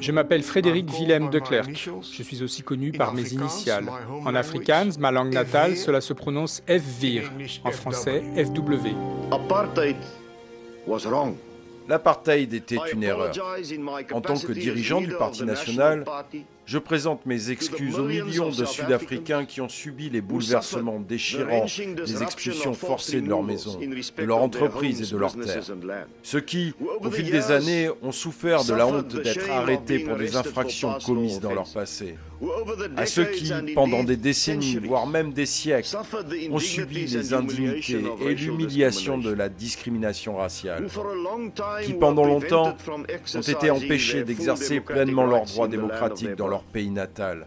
Je 0.00 0.12
m'appelle 0.12 0.42
Frédéric 0.42 0.90
Willem 0.90 1.28
de 1.28 1.38
Klerk. 1.38 1.90
Je 2.02 2.22
suis 2.22 2.42
aussi 2.42 2.62
connu 2.62 2.92
par 2.92 3.12
mes 3.12 3.32
initiales. 3.32 3.90
En 4.24 4.34
afrikaans, 4.34 4.98
ma 4.98 5.10
langue 5.10 5.34
natale, 5.34 5.76
cela 5.76 6.00
se 6.00 6.14
prononce 6.14 6.62
FVIR. 6.66 7.30
En 7.64 7.72
français, 7.72 8.22
FW. 8.36 8.88
Apartheid 9.30 9.96
was 10.86 11.00
wrong. 11.06 11.34
L'apartheid 11.88 12.54
était 12.54 12.78
une 12.92 13.02
erreur. 13.02 13.32
En 14.12 14.20
tant 14.20 14.38
que 14.38 14.52
dirigeant 14.52 15.00
du 15.00 15.12
Parti 15.12 15.44
national, 15.44 16.04
je 16.66 16.78
présente 16.78 17.26
mes 17.26 17.50
excuses 17.50 17.98
aux 17.98 18.04
millions 18.04 18.50
de 18.50 18.64
Sud-Africains 18.64 19.44
qui 19.44 19.60
ont 19.60 19.68
subi 19.68 20.08
les 20.08 20.20
bouleversements 20.20 21.00
déchirants 21.00 21.66
des 22.06 22.22
expulsions 22.22 22.74
forcées 22.74 23.20
de 23.20 23.28
leur 23.28 23.42
maison, 23.42 23.78
de 23.78 24.24
leur 24.24 24.38
entreprise 24.38 25.02
et 25.02 25.12
de 25.12 25.18
leurs 25.18 25.34
terres. 25.34 25.64
Ceux 26.22 26.40
qui, 26.40 26.74
au 27.00 27.10
fil 27.10 27.30
des 27.30 27.50
années, 27.50 27.90
ont 28.02 28.12
souffert 28.12 28.64
de 28.64 28.74
la 28.74 28.86
honte 28.86 29.08
d'être 29.08 29.50
arrêtés 29.50 30.00
pour 30.00 30.16
des 30.16 30.36
infractions 30.36 30.98
commises 31.04 31.40
dans 31.40 31.54
leur 31.54 31.68
passé. 31.68 32.16
À 32.96 33.04
ceux 33.04 33.26
qui, 33.26 33.52
pendant 33.74 34.02
des 34.02 34.16
décennies, 34.16 34.78
voire 34.78 35.06
même 35.06 35.32
des 35.32 35.46
siècles, 35.46 35.96
ont 36.50 36.58
subi 36.58 37.04
les 37.06 37.34
indignités 37.34 38.02
et 38.22 38.34
l'humiliation 38.34 39.18
de 39.18 39.30
la 39.30 39.48
discrimination 39.48 40.36
raciale, 40.36 40.86
qui 41.84 41.92
pendant 41.94 42.24
longtemps 42.24 42.76
ont 43.34 43.40
été 43.40 43.70
empêchés 43.70 44.24
d'exercer 44.24 44.80
pleinement 44.80 45.26
leurs 45.26 45.44
droits 45.44 45.68
démocratiques 45.68 46.34
dans 46.36 46.48
leur 46.50 46.64
pays 46.64 46.90
natal, 46.90 47.46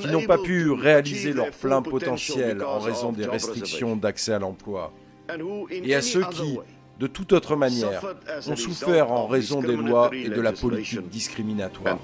qui 0.00 0.08
n'ont 0.08 0.26
pas 0.26 0.38
pu 0.38 0.70
réaliser 0.70 1.32
leur 1.32 1.50
plein 1.50 1.82
potentiel 1.82 2.62
en 2.62 2.78
raison 2.78 3.12
des 3.12 3.26
restrictions 3.26 3.96
d'accès 3.96 4.32
à 4.32 4.38
l'emploi, 4.38 4.92
et 5.70 5.94
à 5.94 6.02
ceux 6.02 6.24
qui, 6.24 6.58
de 6.98 7.06
toute 7.06 7.32
autre 7.32 7.56
manière, 7.56 8.02
ont 8.48 8.56
souffert 8.56 9.10
en 9.10 9.26
raison 9.26 9.60
des 9.60 9.76
lois 9.76 10.10
et 10.12 10.28
de 10.28 10.40
la 10.40 10.52
politique 10.52 11.08
discriminatoire. 11.08 11.98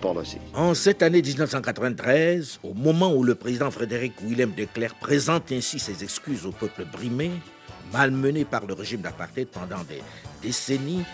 En 0.54 0.74
cette 0.74 1.02
année 1.02 1.22
1993, 1.22 2.60
au 2.62 2.74
moment 2.74 3.12
où 3.14 3.22
le 3.22 3.34
président 3.34 3.70
Frédéric 3.70 4.14
Willem 4.22 4.52
de 4.56 4.64
Klerk 4.64 4.96
présente 5.00 5.52
ainsi 5.52 5.78
ses 5.78 6.02
excuses 6.02 6.46
au 6.46 6.52
peuple 6.52 6.84
brimé, 6.84 7.30
malmené 7.92 8.44
par 8.44 8.66
le 8.66 8.74
régime 8.74 9.00
d'apartheid 9.00 9.48
pendant 9.48 9.82
des 9.88 10.02
décennies, 10.42 11.04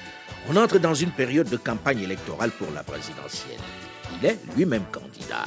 on 0.48 0.56
entre 0.56 0.78
dans 0.78 0.94
une 0.94 1.10
période 1.10 1.48
de 1.48 1.56
campagne 1.56 2.00
électorale 2.00 2.50
pour 2.50 2.68
la 2.74 2.82
présidentielle. 2.82 3.60
Il 4.20 4.26
est 4.26 4.38
lui-même 4.56 4.84
candidat. 4.92 5.44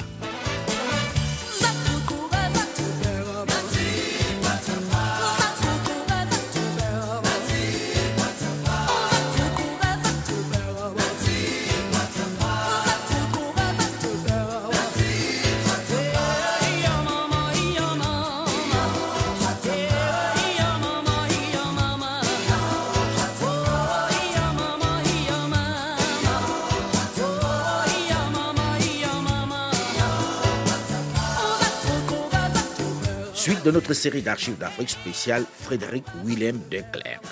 De 33.68 33.72
notre 33.72 33.92
série 33.92 34.22
d'archives 34.22 34.56
d'Afrique 34.56 34.88
spéciale 34.88 35.44
Frédéric 35.62 36.06
Willem 36.24 36.58
de 36.70 36.80
Klerk. 36.90 37.22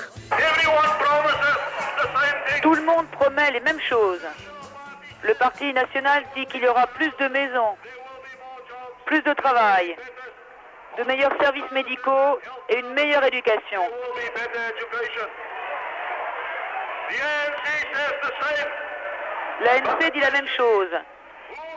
Tout 2.61 2.75
le 2.75 2.83
monde 2.83 3.07
promet 3.13 3.53
les 3.53 3.61
mêmes 3.61 3.81
choses. 3.81 4.21
Le 5.23 5.33
Parti 5.33 5.73
national 5.73 6.25
dit 6.35 6.45
qu'il 6.45 6.63
y 6.63 6.69
aura 6.69 6.87
plus 6.89 7.11
de 7.19 7.29
maisons, 7.29 7.75
plus 9.07 9.23
de 9.23 9.33
travail, 9.33 9.97
de 10.99 11.05
meilleurs 11.05 11.33
services 11.41 11.71
médicaux 11.73 12.39
et 12.69 12.81
une 12.81 12.93
meilleure 12.93 13.25
éducation. 13.25 13.81
L'ANC 19.65 20.13
dit 20.13 20.21
la 20.21 20.31
même 20.33 20.49
chose. 20.55 20.91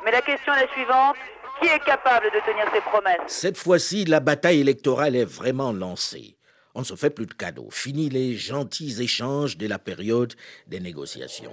Mais 0.04 0.12
la 0.12 0.22
question 0.22 0.54
est 0.54 0.66
la 0.66 0.72
suivante. 0.74 1.16
Qui 1.62 1.68
est 1.68 1.84
capable 1.86 2.28
de 2.28 2.40
tenir 2.46 2.66
ses 2.74 2.82
promesses 2.82 3.20
Cette 3.28 3.58
fois-ci, 3.58 4.06
la 4.06 4.20
bataille 4.20 4.62
électorale 4.62 5.16
est 5.16 5.26
vraiment 5.26 5.72
lancée. 5.72 6.38
On 6.76 6.80
ne 6.80 6.86
se 6.86 6.96
fait 6.96 7.10
plus 7.10 7.26
de 7.26 7.34
cadeaux. 7.34 7.68
Fini 7.72 8.10
les 8.10 8.38
gentils 8.38 9.02
échanges 9.02 9.58
de 9.58 9.68
la 9.68 9.80
période 9.80 10.34
des 10.68 10.80
négociations. 10.80 11.52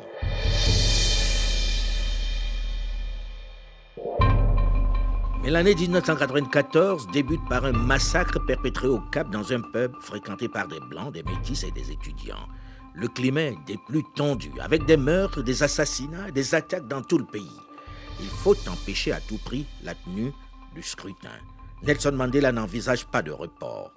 Mais 5.43 5.51
l'année 5.51 5.75
1994 5.75 7.09
débute 7.13 7.41
par 7.49 7.65
un 7.65 7.73
massacre 7.73 8.39
perpétré 8.47 8.89
au 8.89 9.01
Cap 9.13 9.31
dans 9.31 9.53
un 9.53 9.61
pub 9.61 9.93
fréquenté 10.01 10.49
par 10.49 10.69
des 10.69 10.81
blancs, 10.81 11.13
des 11.13 11.23
métis 11.23 11.65
et 11.65 11.71
des 11.71 11.91
étudiants. 11.91 12.49
Le 12.95 13.09
climat 13.09 13.43
est 13.43 13.59
des 13.67 13.79
plus 13.87 14.03
tendus, 14.15 14.53
avec 14.61 14.85
des 14.87 14.97
meurtres, 14.97 15.43
des 15.43 15.63
assassinats, 15.63 16.31
des 16.31 16.55
attaques 16.55 16.89
dans 16.89 17.03
tout 17.03 17.19
le 17.19 17.27
pays. 17.27 17.61
Il 18.21 18.29
faut 18.29 18.57
empêcher 18.69 19.13
à 19.13 19.21
tout 19.21 19.39
prix 19.39 19.67
la 19.85 19.95
tenue 19.95 20.33
du 20.75 20.83
scrutin. 20.83 21.31
Nelson 21.83 22.13
Mandela 22.13 22.53
n'envisage 22.53 23.07
pas 23.07 23.23
de 23.23 23.31
report. 23.31 23.93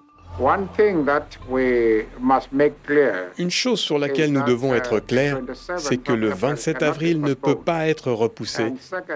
Une 3.37 3.51
chose 3.51 3.79
sur 3.79 3.99
laquelle 3.99 4.31
nous 4.31 4.43
devons 4.43 4.73
être 4.73 4.99
clairs, 4.99 5.41
c'est 5.77 5.97
que 5.97 6.13
le 6.13 6.29
27 6.29 6.81
avril 6.81 7.19
ne 7.19 7.33
peut 7.33 7.55
pas 7.55 7.87
être 7.87 8.11
repoussé. 8.11 8.71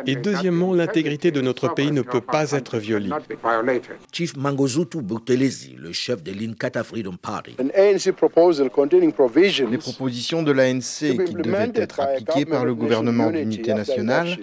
Et 0.05 0.15
deuxièmement, 0.15 0.73
l'intégrité 0.73 1.31
de 1.31 1.39
notre 1.39 1.73
pays 1.73 1.91
ne 1.91 2.01
peut 2.01 2.19
pas 2.19 2.51
être 2.51 2.77
violée. 2.77 3.11
Chief 4.11 4.35
Mangozutu 4.35 5.01
Buthelezi, 5.01 5.77
le 5.79 5.93
chef 5.93 6.21
de 6.23 6.31
l'Inkatha 6.31 6.83
Freedom 6.83 7.15
Party. 7.15 7.55
Les 7.59 8.11
propositions 9.77 10.43
de 10.43 10.51
l'ANC 10.51 11.25
qui 11.25 11.33
devaient 11.35 11.71
être 11.75 12.01
appliquées 12.01 12.45
par 12.45 12.65
le 12.65 12.75
gouvernement 12.75 13.31
d'unité 13.31 13.73
nationale 13.73 14.37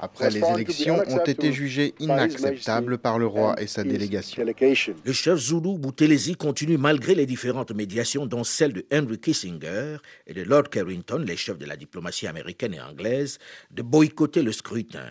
après 0.00 0.30
les 0.30 0.40
élections 0.40 1.02
ont 1.06 1.24
été 1.24 1.52
jugées 1.52 1.94
inacceptables 2.00 2.98
par 2.98 3.18
le 3.18 3.26
roi 3.26 3.60
et 3.60 3.66
sa 3.66 3.84
délégation. 3.84 4.42
Le 4.42 5.12
chef 5.12 5.38
Zulu 5.38 5.78
Buthelezi 5.78 6.36
continue 6.36 6.78
malgré 6.78 7.14
les 7.14 7.26
différentes 7.26 7.72
médiations, 7.72 8.24
dont 8.26 8.42
celle 8.42 8.72
de 8.72 8.86
Henry 8.92 9.18
Kissinger 9.18 9.98
et 10.26 10.32
de 10.32 10.42
Lord 10.42 10.70
Carrington, 10.70 11.22
les 11.26 11.36
chefs 11.36 11.58
de 11.58 11.66
la 11.66 11.76
diplomatie 11.76 12.26
américaine 12.26 12.74
et 12.74 12.80
anglaise, 12.80 13.38
de 13.70 13.82
boycotter 13.82 14.42
le 14.42 14.52
scrutin. 14.52 15.10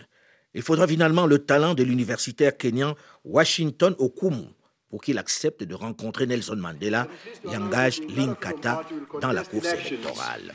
Il 0.54 0.62
faudra 0.62 0.88
finalement 0.88 1.26
le 1.26 1.38
talent 1.38 1.74
de 1.74 1.84
l'universitaire 1.84 2.56
kenyan 2.56 2.96
Washington 3.24 3.94
Okumu 3.98 4.48
pour 4.88 5.00
qu'il 5.00 5.18
accepte 5.18 5.62
de 5.62 5.74
rencontrer 5.76 6.26
Nelson 6.26 6.56
Mandela 6.56 7.06
et 7.44 7.56
engage 7.56 8.00
l'Inkatha 8.08 8.82
dans 9.20 9.30
la 9.30 9.44
course 9.44 9.72
électorale. 9.72 10.52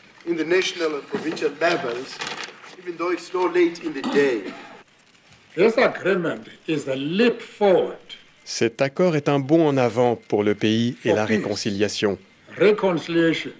Even 2.85 2.97
though 2.97 3.11
it's 3.11 3.31
so 3.31 3.47
late 3.47 3.83
in 3.83 3.93
the 3.93 4.01
day. 4.13 4.43
This 5.55 5.77
agreement 5.77 6.47
is 6.67 6.87
a 6.89 6.95
leap 6.95 7.41
forward. 7.41 7.97
Cet 8.43 8.81
accord 8.81 9.15
est 9.15 9.29
un 9.29 9.39
bond 9.39 9.67
en 9.67 9.77
avant 9.77 10.17
pour 10.17 10.43
le 10.43 10.53
pays 10.53 10.97
et 11.05 11.13
la 11.13 11.25
réconciliation. 11.25 12.17
Reconciliation, 12.59 13.51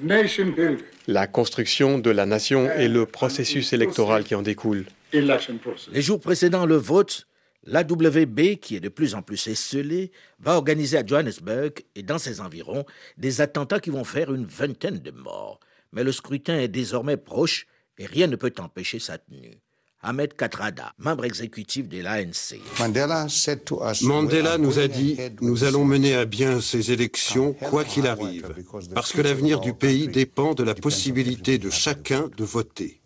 nation 0.00 0.50
building, 0.50 0.84
La 1.08 1.26
construction 1.26 1.98
de 1.98 2.10
la 2.10 2.26
nation 2.26 2.70
et 2.70 2.88
le 2.88 3.06
processus 3.06 3.72
électoral 3.72 4.24
qui 4.24 4.34
en 4.34 4.42
découle. 4.42 4.84
Les 5.12 6.02
jours 6.02 6.20
précédant 6.20 6.66
le 6.66 6.76
vote, 6.76 7.26
l'AWB, 7.64 8.56
qui 8.60 8.76
est 8.76 8.80
de 8.80 8.90
plus 8.90 9.14
en 9.14 9.22
plus 9.22 9.46
esselée, 9.46 10.12
va 10.38 10.56
organiser 10.56 10.98
à 10.98 11.06
Johannesburg 11.06 11.72
et 11.94 12.02
dans 12.02 12.18
ses 12.18 12.40
environs 12.40 12.84
des 13.16 13.40
attentats 13.40 13.80
qui 13.80 13.90
vont 13.90 14.04
faire 14.04 14.34
une 14.34 14.46
vingtaine 14.46 14.98
de 14.98 15.12
morts. 15.12 15.60
Mais 15.92 16.04
le 16.04 16.12
scrutin 16.12 16.58
est 16.58 16.68
désormais 16.68 17.16
proche 17.16 17.66
et 17.98 18.06
rien 18.06 18.26
ne 18.26 18.36
peut 18.36 18.52
empêcher 18.58 18.98
sa 18.98 19.18
tenue. 19.18 19.58
Ahmed 20.02 20.34
Katrada, 20.34 20.92
membre 20.98 21.24
exécutif 21.24 21.88
de 21.88 22.00
l'ANC. 22.00 22.60
Mandela 24.02 24.58
nous 24.58 24.78
a 24.78 24.86
dit, 24.86 25.16
nous 25.40 25.64
allons 25.64 25.84
mener 25.84 26.14
à 26.14 26.24
bien 26.24 26.60
ces 26.60 26.92
élections 26.92 27.54
quoi 27.54 27.84
qu'il 27.84 28.06
arrive, 28.06 28.54
parce 28.94 29.12
que 29.12 29.20
l'avenir 29.20 29.58
du 29.60 29.72
pays 29.72 30.06
dépend 30.06 30.54
de 30.54 30.62
la 30.62 30.74
possibilité 30.74 31.58
de 31.58 31.70
chacun 31.70 32.30
de 32.36 32.44
voter. 32.44 33.00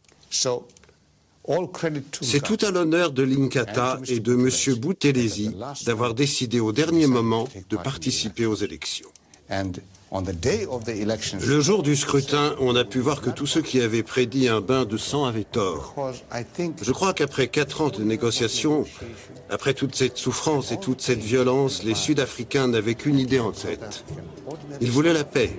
C'est 2.21 2.43
tout 2.43 2.59
à 2.61 2.71
l'honneur 2.71 3.13
de 3.13 3.23
l'Inkatha 3.23 3.99
et 4.07 4.21
de 4.21 4.35
M. 4.35 4.79
Boutelesi 4.79 5.57
d'avoir 5.87 6.15
décidé 6.15 6.61
au 6.61 6.73
dernier 6.73 7.07
moment 7.07 7.49
de 7.71 7.77
participer 7.77 8.47
aux 8.47 8.57
élections. 8.57 9.09
Le 10.13 11.61
jour 11.61 11.85
du 11.85 11.95
scrutin, 11.95 12.57
on 12.59 12.75
a 12.75 12.85
pu 12.85 12.99
voir 12.99 13.21
que 13.21 13.31
tous 13.31 13.47
ceux 13.47 13.63
qui 13.63 13.81
avaient 13.81 14.03
prédit 14.03 14.49
un 14.49 14.61
bain 14.61 14.85
de 14.85 14.97
sang 14.97 15.25
avaient 15.25 15.45
tort. 15.45 15.95
Je 16.83 16.93
crois 16.93 17.15
qu'après 17.15 17.47
quatre 17.47 17.81
ans 17.81 17.91
de 17.91 18.03
négociations, 18.03 18.85
après 19.51 19.73
toute 19.73 19.95
cette 19.95 20.19
souffrance 20.19 20.73
et 20.73 20.81
toute 20.81 21.01
cette 21.01 21.21
violence, 21.21 21.85
les 21.85 21.95
Sud-Africains 21.95 22.67
n'avaient 22.67 22.97
qu'une 22.97 23.21
idée 23.21 23.39
en 23.39 23.53
tête. 23.53 24.05
Ils 24.81 24.91
voulaient 24.91 25.13
la 25.13 25.25
paix. 25.25 25.57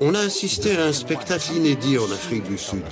On 0.00 0.14
a 0.14 0.20
assisté 0.20 0.76
à 0.78 0.86
un 0.86 0.92
spectacle 0.94 1.52
inédit 1.52 1.98
en 1.98 2.10
Afrique 2.10 2.44
du 2.44 2.56
Sud. 2.56 2.84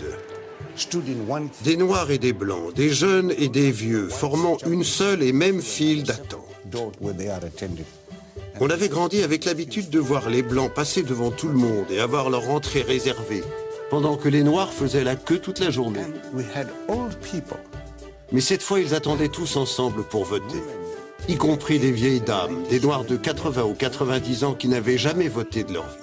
Des 1.62 1.76
noirs 1.76 2.10
et 2.10 2.18
des 2.18 2.32
blancs, 2.32 2.74
des 2.74 2.90
jeunes 2.90 3.32
et 3.36 3.48
des 3.48 3.70
vieux, 3.70 4.08
formant 4.08 4.56
une 4.66 4.84
seule 4.84 5.22
et 5.22 5.32
même 5.32 5.60
file 5.60 6.04
d'attente. 6.04 6.44
On 8.60 8.70
avait 8.70 8.88
grandi 8.88 9.22
avec 9.22 9.44
l'habitude 9.44 9.90
de 9.90 9.98
voir 9.98 10.28
les 10.28 10.42
blancs 10.42 10.72
passer 10.72 11.02
devant 11.02 11.30
tout 11.30 11.48
le 11.48 11.54
monde 11.54 11.86
et 11.90 12.00
avoir 12.00 12.28
leur 12.28 12.50
entrée 12.50 12.82
réservée, 12.82 13.42
pendant 13.90 14.16
que 14.16 14.28
les 14.28 14.42
noirs 14.42 14.72
faisaient 14.72 15.04
la 15.04 15.16
queue 15.16 15.38
toute 15.38 15.60
la 15.60 15.70
journée. 15.70 16.00
Mais 18.32 18.40
cette 18.40 18.62
fois, 18.62 18.80
ils 18.80 18.94
attendaient 18.94 19.28
tous 19.28 19.56
ensemble 19.56 20.02
pour 20.02 20.24
voter, 20.24 20.62
y 21.28 21.36
compris 21.36 21.78
des 21.78 21.92
vieilles 21.92 22.20
dames, 22.20 22.64
des 22.68 22.80
noirs 22.80 23.04
de 23.04 23.16
80 23.16 23.62
ou 23.62 23.74
90 23.74 24.44
ans 24.44 24.54
qui 24.54 24.68
n'avaient 24.68 24.98
jamais 24.98 25.28
voté 25.28 25.64
de 25.64 25.72
leur 25.72 25.86
vie. 25.86 25.94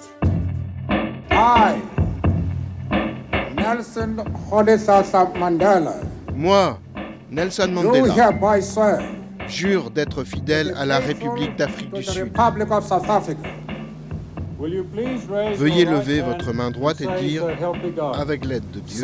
Moi, 6.34 6.78
Nelson 7.30 7.68
Mandela, 7.72 8.14
jure 9.48 9.90
d'être 9.90 10.24
fidèle 10.24 10.74
à 10.78 10.84
la 10.86 10.98
République 10.98 11.56
d'Afrique 11.56 11.92
du 11.92 12.02
Sud. 12.02 12.32
Veuillez 15.56 15.84
lever 15.84 16.20
votre 16.22 16.52
main 16.52 16.70
droite 16.70 17.00
et 17.00 17.08
dire, 17.22 17.44
avec 18.18 18.44
l'aide 18.44 18.70
de 18.72 18.80
Dieu, 18.80 19.00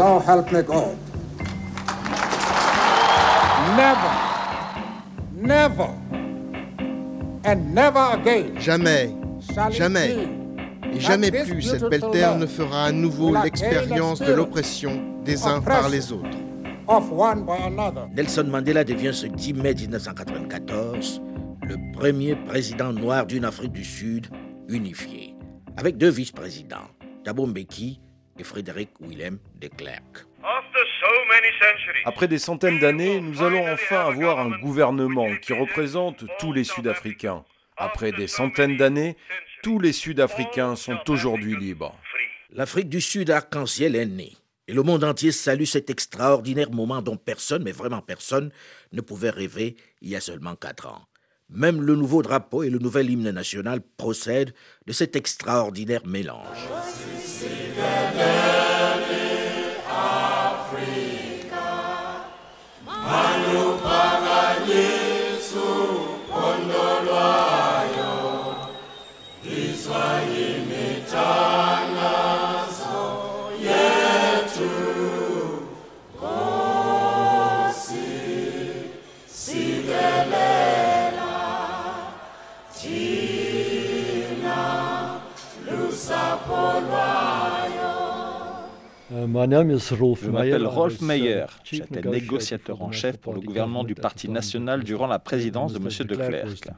Jamais, 8.59 9.11
jamais, 9.71 10.29
et 10.95 11.01
jamais 11.01 11.31
plus 11.31 11.63
cette 11.63 11.85
belle 11.85 12.05
terre 12.13 12.37
ne 12.37 12.47
fera 12.47 12.85
à 12.85 12.93
nouveau 12.93 13.35
l'expérience 13.43 14.21
de 14.21 14.33
l'oppression 14.33 15.03
des 15.25 15.47
uns 15.47 15.61
par 15.61 15.89
les 15.89 16.13
autres. 16.13 16.39
Nelson 18.15 18.45
Mandela 18.49 18.85
devient 18.85 19.15
ce 19.15 19.27
10 19.27 19.55
mai 19.55 19.75
1994 19.75 21.23
le 21.63 21.77
premier 21.93 22.35
président 22.35 22.93
noir 22.93 23.27
d'une 23.27 23.45
Afrique 23.45 23.73
du 23.73 23.85
Sud 23.85 24.27
unifiée, 24.69 25.35
avec 25.77 25.97
deux 25.97 26.11
vice-présidents, 26.11 26.89
Thabo 27.25 27.47
Mbeki 27.47 28.01
et 28.39 28.45
Frédéric 28.45 28.91
Willem 29.01 29.39
de 29.61 29.69
Klerk. 29.69 30.27
Après 32.05 32.27
des 32.27 32.39
centaines 32.39 32.79
d'années, 32.81 33.21
nous 33.21 33.43
allons 33.43 33.65
enfin 33.73 34.07
avoir 34.07 34.41
un 34.41 34.51
gouvernement 34.59 35.29
qui 35.41 35.53
représente 35.53 36.25
tous 36.39 36.53
les 36.53 36.65
Sud-Africains. 36.65 37.45
Après 37.77 38.13
des 38.13 38.27
centaines 38.27 38.77
d'années, 38.77 39.17
tous 39.63 39.79
les 39.79 39.93
Sud-Africains 39.93 40.75
sont 40.75 40.99
aujourd'hui 41.09 41.57
libres. 41.57 41.97
L'Afrique 42.51 42.89
du 42.89 43.01
Sud 43.01 43.31
arc-en-ciel 43.31 43.95
est 43.95 44.07
née. 44.07 44.37
Et 44.69 44.73
le 44.73 44.83
monde 44.83 45.05
entier 45.05 45.33
salue 45.33 45.65
cet 45.65 45.89
extraordinaire 45.89 46.71
moment 46.71 47.01
dont 47.01 47.17
personne, 47.17 47.63
mais 47.63 47.73
vraiment 47.73 48.03
personne, 48.03 48.51
ne 48.93 49.01
pouvait 49.01 49.31
rêver 49.31 49.77
il 50.01 50.11
y 50.11 50.17
a 50.17 50.21
seulement 50.21 50.57
quatre 50.57 50.89
ans. 50.89 51.03
Même 51.49 51.81
le 51.81 51.95
nouveau 51.95 52.23
drapeau 52.23 52.63
et 52.63 52.71
le 52.71 52.79
nouvel 52.79 53.11
hymne 53.11 53.31
national 53.31 53.81
procèdent 53.97 54.55
de 54.87 54.93
cet 54.93 55.17
extraordinaire 55.17 56.07
mélange. 56.07 56.69
Je 89.51 90.31
m'appelle 90.31 90.67
Rolf 90.67 91.01
Meyer. 91.01 91.47
J'étais 91.65 92.03
négociateur 92.03 92.83
en 92.83 92.93
chef 92.93 93.17
pour 93.19 93.35
le 93.35 93.41
gouvernement 93.41 93.85
du 93.85 93.95
Parti 93.95 94.29
national 94.29 94.85
durant 94.85 95.07
la 95.07 95.19
présidence 95.19 95.73
de 95.73 95.79
M. 95.79 96.07
de 96.07 96.15
Klerk. 96.15 96.69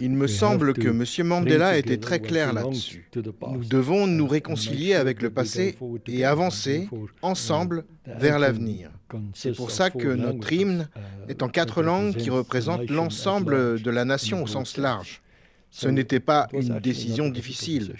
Il 0.00 0.10
me 0.10 0.26
semble 0.26 0.72
que 0.74 0.88
M. 0.88 1.26
Mandela 1.26 1.76
était 1.78 1.98
très 1.98 2.20
clair 2.20 2.52
là-dessus. 2.52 3.10
Nous 3.14 3.64
devons 3.64 4.06
nous 4.06 4.26
réconcilier 4.26 4.94
avec 4.94 5.22
le 5.22 5.30
passé 5.30 5.76
et 6.06 6.24
avancer 6.24 6.88
ensemble 7.22 7.84
vers 8.06 8.38
l'avenir. 8.38 8.90
C'est 9.34 9.54
pour 9.54 9.70
ça 9.70 9.90
que 9.90 10.08
notre 10.08 10.52
hymne 10.52 10.88
est 11.28 11.42
en 11.42 11.48
quatre 11.48 11.82
langues 11.82 12.14
qui 12.14 12.30
représentent 12.30 12.90
l'ensemble 12.90 13.80
de 13.82 13.90
la 13.90 14.04
nation 14.04 14.42
au 14.42 14.46
sens 14.46 14.76
large. 14.76 15.22
Ce 15.70 15.88
n'était 15.88 16.20
pas 16.20 16.48
une 16.52 16.78
décision 16.80 17.28
difficile. 17.28 17.94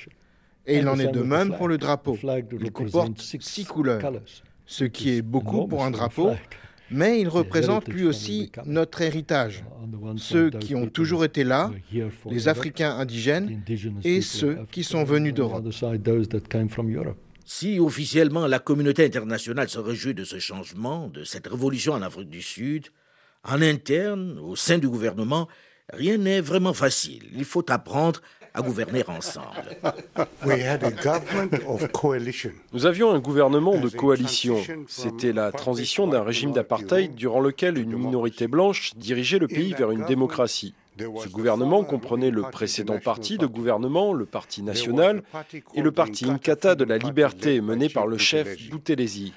Et 0.66 0.78
il 0.78 0.88
en 0.88 0.98
est 0.98 1.12
de 1.12 1.22
même 1.22 1.56
pour 1.56 1.68
le 1.68 1.78
drapeau. 1.78 2.18
Il 2.60 2.72
comporte 2.72 3.20
six 3.20 3.64
couleurs, 3.64 4.12
ce 4.66 4.84
qui 4.84 5.10
est 5.10 5.22
beaucoup 5.22 5.66
pour 5.66 5.84
un 5.84 5.90
drapeau, 5.90 6.32
mais 6.90 7.20
il 7.20 7.28
représente 7.28 7.88
lui 7.88 8.04
aussi 8.04 8.50
notre 8.66 9.00
héritage, 9.00 9.64
ceux 10.16 10.50
qui 10.50 10.74
ont 10.74 10.88
toujours 10.88 11.24
été 11.24 11.44
là, 11.44 11.70
les 12.28 12.48
Africains 12.48 12.96
indigènes 12.98 13.62
et 14.04 14.20
ceux 14.20 14.58
qui 14.70 14.84
sont 14.84 15.04
venus 15.04 15.34
d'Europe. 15.34 15.68
Si 17.44 17.80
officiellement 17.80 18.46
la 18.46 18.60
communauté 18.60 19.04
internationale 19.04 19.68
se 19.68 19.80
réjouit 19.80 20.14
de 20.14 20.22
ce 20.22 20.38
changement, 20.38 21.08
de 21.08 21.24
cette 21.24 21.48
révolution 21.48 21.94
en 21.94 22.02
Afrique 22.02 22.28
du 22.28 22.42
Sud, 22.42 22.86
en 23.42 23.60
interne, 23.60 24.38
au 24.38 24.54
sein 24.54 24.78
du 24.78 24.88
gouvernement, 24.88 25.48
rien 25.92 26.18
n'est 26.18 26.40
vraiment 26.40 26.74
facile. 26.74 27.24
Il 27.34 27.44
faut 27.44 27.68
apprendre 27.70 28.20
à 28.54 28.62
gouverner 28.62 29.04
ensemble. 29.06 29.76
Nous 32.72 32.86
avions 32.86 33.12
un 33.12 33.20
gouvernement 33.20 33.78
de 33.78 33.88
coalition. 33.88 34.58
C'était 34.88 35.32
la 35.32 35.52
transition 35.52 36.06
d'un 36.06 36.22
régime 36.22 36.52
d'apartheid 36.52 37.14
durant 37.14 37.40
lequel 37.40 37.78
une 37.78 37.96
minorité 37.96 38.48
blanche 38.48 38.92
dirigeait 38.96 39.38
le 39.38 39.48
pays 39.48 39.74
vers 39.74 39.90
une 39.90 40.04
démocratie. 40.04 40.74
Ce 41.22 41.28
gouvernement 41.28 41.84
comprenait 41.84 42.30
le 42.30 42.42
précédent 42.42 42.98
parti 42.98 43.38
de 43.38 43.46
gouvernement, 43.46 44.12
le 44.12 44.26
Parti 44.26 44.62
national, 44.62 45.22
et 45.74 45.82
le 45.82 45.92
Parti 45.92 46.26
Inkatha 46.26 46.74
de 46.74 46.84
la 46.84 46.98
liberté 46.98 47.60
mené 47.60 47.88
par 47.88 48.06
le 48.06 48.18
chef 48.18 48.68
Boutelesi. 48.70 49.32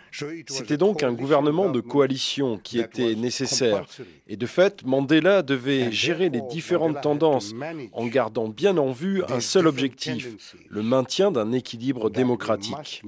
C'était 0.47 0.77
donc 0.77 1.03
un 1.03 1.13
gouvernement 1.13 1.69
de 1.69 1.79
coalition 1.79 2.59
qui 2.61 2.79
était 2.79 3.15
nécessaire. 3.15 3.85
Et 4.27 4.37
de 4.37 4.45
fait, 4.45 4.83
Mandela 4.85 5.41
devait 5.41 5.91
gérer 5.91 6.29
les 6.29 6.41
différentes 6.41 7.01
tendances 7.01 7.53
en 7.91 8.07
gardant 8.07 8.47
bien 8.47 8.77
en 8.77 8.91
vue 8.91 9.23
un 9.29 9.39
seul 9.39 9.67
objectif, 9.67 10.29
le 10.69 10.83
maintien 10.83 11.31
d'un 11.31 11.51
équilibre 11.51 12.09
démocratique. 12.09 13.03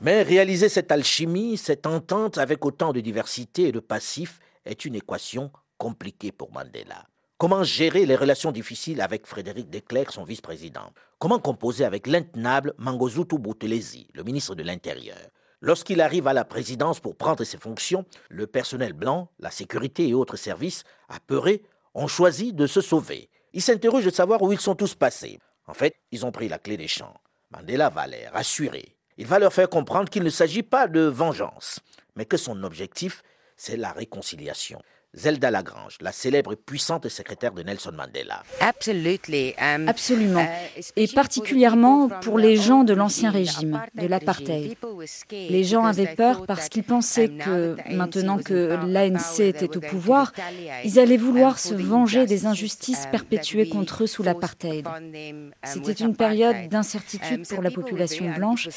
Mais 0.00 0.22
réaliser 0.22 0.68
cette 0.68 0.92
alchimie, 0.92 1.56
cette 1.56 1.86
entente 1.86 2.38
avec 2.38 2.64
autant 2.64 2.92
de 2.92 3.00
diversité 3.00 3.68
et 3.68 3.72
de 3.72 3.80
passifs 3.80 4.40
est 4.64 4.84
une 4.84 4.94
équation 4.94 5.50
compliqué 5.82 6.30
pour 6.30 6.52
Mandela. 6.52 7.08
Comment 7.38 7.64
gérer 7.64 8.06
les 8.06 8.14
relations 8.14 8.52
difficiles 8.52 9.00
avec 9.00 9.26
Frédéric 9.26 9.68
de 9.68 9.80
Klerk, 9.80 10.12
son 10.12 10.22
vice-président? 10.22 10.92
Comment 11.18 11.40
composer 11.40 11.84
avec 11.84 12.06
l'intenable 12.06 12.72
Mangosuthu 12.78 13.36
Buthelezi, 13.36 14.06
le 14.14 14.22
ministre 14.22 14.54
de 14.54 14.62
l'Intérieur? 14.62 15.18
Lorsqu'il 15.60 16.00
arrive 16.00 16.28
à 16.28 16.34
la 16.34 16.44
présidence 16.44 17.00
pour 17.00 17.16
prendre 17.16 17.42
ses 17.42 17.58
fonctions, 17.58 18.04
le 18.28 18.46
personnel 18.46 18.92
blanc, 18.92 19.28
la 19.40 19.50
sécurité 19.50 20.06
et 20.06 20.14
autres 20.14 20.36
services, 20.36 20.84
apeurés, 21.08 21.64
ont 21.94 22.06
choisi 22.06 22.52
de 22.52 22.68
se 22.68 22.80
sauver. 22.80 23.28
Il 23.52 23.60
s'interroge 23.60 24.04
de 24.04 24.10
savoir 24.10 24.40
où 24.40 24.52
ils 24.52 24.60
sont 24.60 24.76
tous 24.76 24.94
passés. 24.94 25.40
En 25.66 25.74
fait, 25.74 25.96
ils 26.12 26.24
ont 26.24 26.30
pris 26.30 26.48
la 26.48 26.60
clé 26.60 26.76
des 26.76 26.86
champs. 26.86 27.20
Mandela 27.50 27.88
va 27.88 28.06
les 28.06 28.28
rassurer. 28.28 28.94
Il 29.18 29.26
va 29.26 29.40
leur 29.40 29.52
faire 29.52 29.68
comprendre 29.68 30.10
qu'il 30.10 30.22
ne 30.22 30.30
s'agit 30.30 30.62
pas 30.62 30.86
de 30.86 31.00
vengeance, 31.00 31.80
mais 32.14 32.24
que 32.24 32.36
son 32.36 32.62
objectif, 32.62 33.24
c'est 33.56 33.76
la 33.76 33.90
réconciliation. 33.90 34.80
Zelda 35.14 35.50
Lagrange, 35.50 35.98
la 36.00 36.10
célèbre 36.10 36.54
et 36.54 36.56
puissante 36.56 37.06
secrétaire 37.10 37.52
de 37.52 37.62
Nelson 37.62 37.92
Mandela. 37.92 38.42
Um, 38.62 39.86
Absolument. 39.86 40.40
Uh, 40.40 40.80
et 40.96 41.06
particulièrement 41.06 42.08
pour 42.08 42.38
les 42.38 42.56
gens 42.56 42.82
de 42.82 42.94
l'ancien 42.94 43.30
régime, 43.30 43.82
de 43.94 44.06
l'apartheid. 44.06 44.74
Les 45.30 45.64
gens 45.64 45.84
avaient 45.84 46.14
peur 46.14 46.46
parce 46.46 46.70
qu'ils 46.70 46.84
pensaient 46.84 47.28
que, 47.28 47.76
maintenant 47.90 48.38
que 48.38 48.78
l'ANC 48.86 49.40
était 49.40 49.76
au 49.76 49.80
pouvoir, 49.80 50.32
ils 50.82 50.98
allaient 50.98 51.18
vouloir 51.18 51.58
se 51.58 51.74
venger 51.74 52.24
des 52.24 52.46
injustices 52.46 53.04
um, 53.04 53.10
perpétuées 53.10 53.68
contre 53.68 54.04
eux 54.04 54.06
sous 54.06 54.22
l'apartheid. 54.22 54.86
Um, 54.86 55.50
C'était 55.62 55.92
une 55.92 56.16
période 56.16 56.70
d'incertitude 56.70 57.46
pour 57.48 57.62
la 57.62 57.70
population 57.70 58.30
blanche 58.30 58.70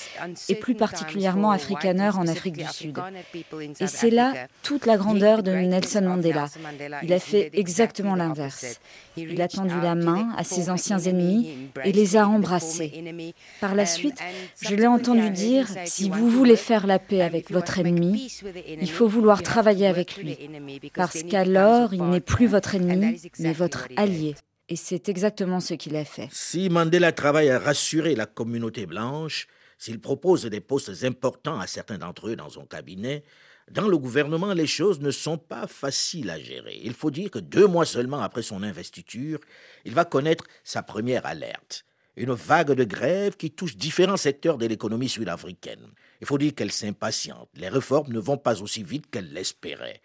et 0.49 0.55
plus 0.55 0.75
particulièrement 0.75 1.51
afrikaners 1.51 2.17
en 2.17 2.27
Afrique 2.27 2.57
du 2.57 2.67
Sud. 2.67 2.99
Et 3.79 3.87
c'est 3.87 4.09
là 4.09 4.33
toute 4.63 4.85
la 4.85 4.97
grandeur 4.97 5.41
de 5.41 5.51
Nelson 5.51 6.01
Mandela. 6.01 6.24
Il 7.03 7.13
a 7.13 7.19
fait 7.19 7.49
exactement 7.53 8.15
l'inverse. 8.15 8.79
Il 9.17 9.41
a 9.41 9.47
tendu 9.47 9.75
la 9.81 9.95
main 9.95 10.33
à 10.37 10.43
ses 10.43 10.69
anciens 10.69 10.99
ennemis 10.99 11.69
et 11.83 11.91
les 11.91 12.17
a 12.17 12.27
embrassés. 12.27 13.03
Par 13.61 13.75
la 13.75 13.85
suite, 13.85 14.17
je 14.61 14.75
l'ai 14.75 14.87
entendu 14.87 15.29
dire, 15.29 15.67
si 15.85 16.09
vous 16.09 16.29
voulez 16.29 16.55
faire 16.55 16.87
la 16.87 16.99
paix 16.99 17.21
avec 17.21 17.51
votre 17.51 17.79
ennemi, 17.79 18.31
il 18.81 18.89
faut 18.89 19.07
vouloir 19.07 19.43
travailler 19.43 19.87
avec 19.87 20.17
lui, 20.17 20.37
parce 20.93 21.23
qu'alors 21.23 21.93
il 21.93 22.03
n'est 22.03 22.19
plus 22.19 22.47
votre 22.47 22.75
ennemi, 22.75 23.21
mais 23.39 23.53
votre 23.53 23.87
allié. 23.95 24.35
Et 24.67 24.75
c'est 24.75 25.09
exactement 25.09 25.59
ce 25.59 25.75
qu'il 25.75 25.95
a 25.95 26.05
fait. 26.05 26.27
Si 26.31 26.69
Mandela 26.69 27.11
travaille 27.11 27.51
à 27.51 27.59
rassurer 27.59 28.15
la 28.15 28.25
communauté 28.25 28.87
blanche, 28.87 29.47
s'il 29.77 29.99
propose 29.99 30.45
des 30.45 30.61
postes 30.61 31.03
importants 31.03 31.59
à 31.59 31.67
certains 31.67 31.99
d'entre 31.99 32.29
eux 32.29 32.35
dans 32.35 32.49
son 32.49 32.65
cabinet, 32.65 33.23
dans 33.71 33.87
le 33.87 33.97
gouvernement, 33.97 34.53
les 34.53 34.67
choses 34.67 34.99
ne 34.99 35.09
sont 35.09 35.37
pas 35.37 35.67
faciles 35.67 36.29
à 36.29 36.39
gérer. 36.39 36.79
Il 36.83 36.93
faut 36.93 37.09
dire 37.09 37.31
que 37.31 37.39
deux 37.39 37.65
mois 37.65 37.85
seulement 37.85 38.21
après 38.21 38.43
son 38.43 38.61
investiture, 38.61 39.39
il 39.85 39.93
va 39.93 40.05
connaître 40.05 40.45
sa 40.63 40.83
première 40.83 41.25
alerte. 41.25 41.83
Une 42.15 42.33
vague 42.33 42.71
de 42.71 42.83
grève 42.83 43.35
qui 43.35 43.51
touche 43.51 43.75
différents 43.75 44.17
secteurs 44.17 44.57
de 44.57 44.67
l'économie 44.67 45.09
sud-africaine. 45.09 45.91
Il 46.21 46.27
faut 46.27 46.37
dire 46.37 46.53
qu'elle 46.53 46.71
s'impatiente. 46.71 47.49
Les 47.55 47.67
réformes 47.67 48.13
ne 48.13 48.19
vont 48.19 48.37
pas 48.37 48.61
aussi 48.61 48.83
vite 48.83 49.09
qu'elle 49.09 49.33
l'espérait. 49.33 50.01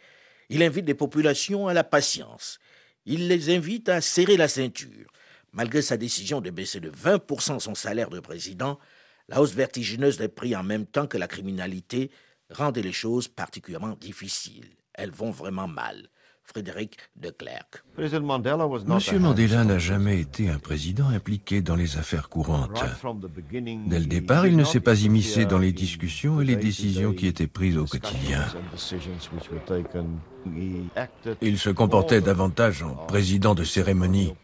Il 0.48 0.62
invite 0.62 0.86
les 0.86 0.94
populations 0.94 1.68
à 1.68 1.74
la 1.74 1.84
patience. 1.84 2.58
Il 3.04 3.28
les 3.28 3.54
invite 3.54 3.88
à 3.88 4.00
serrer 4.00 4.36
la 4.36 4.48
ceinture. 4.48 5.12
Malgré 5.52 5.82
sa 5.82 5.96
décision 5.96 6.40
de 6.40 6.50
baisser 6.50 6.80
de 6.80 6.90
20% 6.90 7.60
son 7.60 7.74
salaire 7.74 8.10
de 8.10 8.20
président, 8.20 8.78
la 9.28 9.40
hausse 9.40 9.54
vertigineuse 9.54 10.16
des 10.16 10.28
prix 10.28 10.56
en 10.56 10.64
même 10.64 10.86
temps 10.86 11.06
que 11.06 11.18
la 11.18 11.28
criminalité 11.28 12.10
rendait 12.50 12.82
les 12.82 12.92
choses 12.92 13.28
particulièrement 13.28 13.96
difficiles. 14.00 14.70
Elles 14.94 15.10
vont 15.10 15.30
vraiment 15.30 15.68
mal. 15.68 16.08
Frédéric 16.50 16.96
de 17.14 17.30
Klerk. 17.30 17.84
Monsieur 17.96 19.18
Mandela 19.20 19.64
n'a 19.64 19.78
jamais 19.78 20.20
été 20.20 20.48
un 20.48 20.58
président 20.58 21.08
impliqué 21.08 21.62
dans 21.62 21.76
les 21.76 21.96
affaires 21.96 22.28
courantes. 22.28 22.82
Dès 23.86 23.98
le 24.00 24.06
départ, 24.06 24.48
il 24.48 24.56
ne 24.56 24.64
s'est 24.64 24.80
pas 24.80 25.00
immiscé 25.00 25.44
dans 25.44 25.58
les 25.58 25.70
discussions 25.70 26.40
et 26.40 26.44
les 26.44 26.56
décisions 26.56 27.12
qui 27.12 27.28
étaient 27.28 27.46
prises 27.46 27.78
au 27.78 27.84
quotidien. 27.84 28.44
Il 31.40 31.58
se 31.58 31.70
comportait 31.70 32.20
davantage 32.20 32.82
en 32.82 32.96
président 32.96 33.54
de 33.54 33.62
cérémonie, 33.62 34.34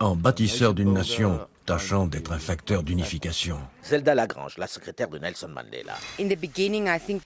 en 0.00 0.16
bâtisseur 0.16 0.74
d'une 0.74 0.92
nation 0.92 1.40
tâchant 1.68 2.06
d'être 2.06 2.32
un 2.32 2.38
facteur 2.38 2.82
d'unification. 2.82 3.58
Zelda 3.82 4.14
Lagrange, 4.14 4.56
la 4.56 4.66
secrétaire 4.66 5.10
de 5.10 5.18
Nelson 5.18 5.48
Mandela. 5.48 5.98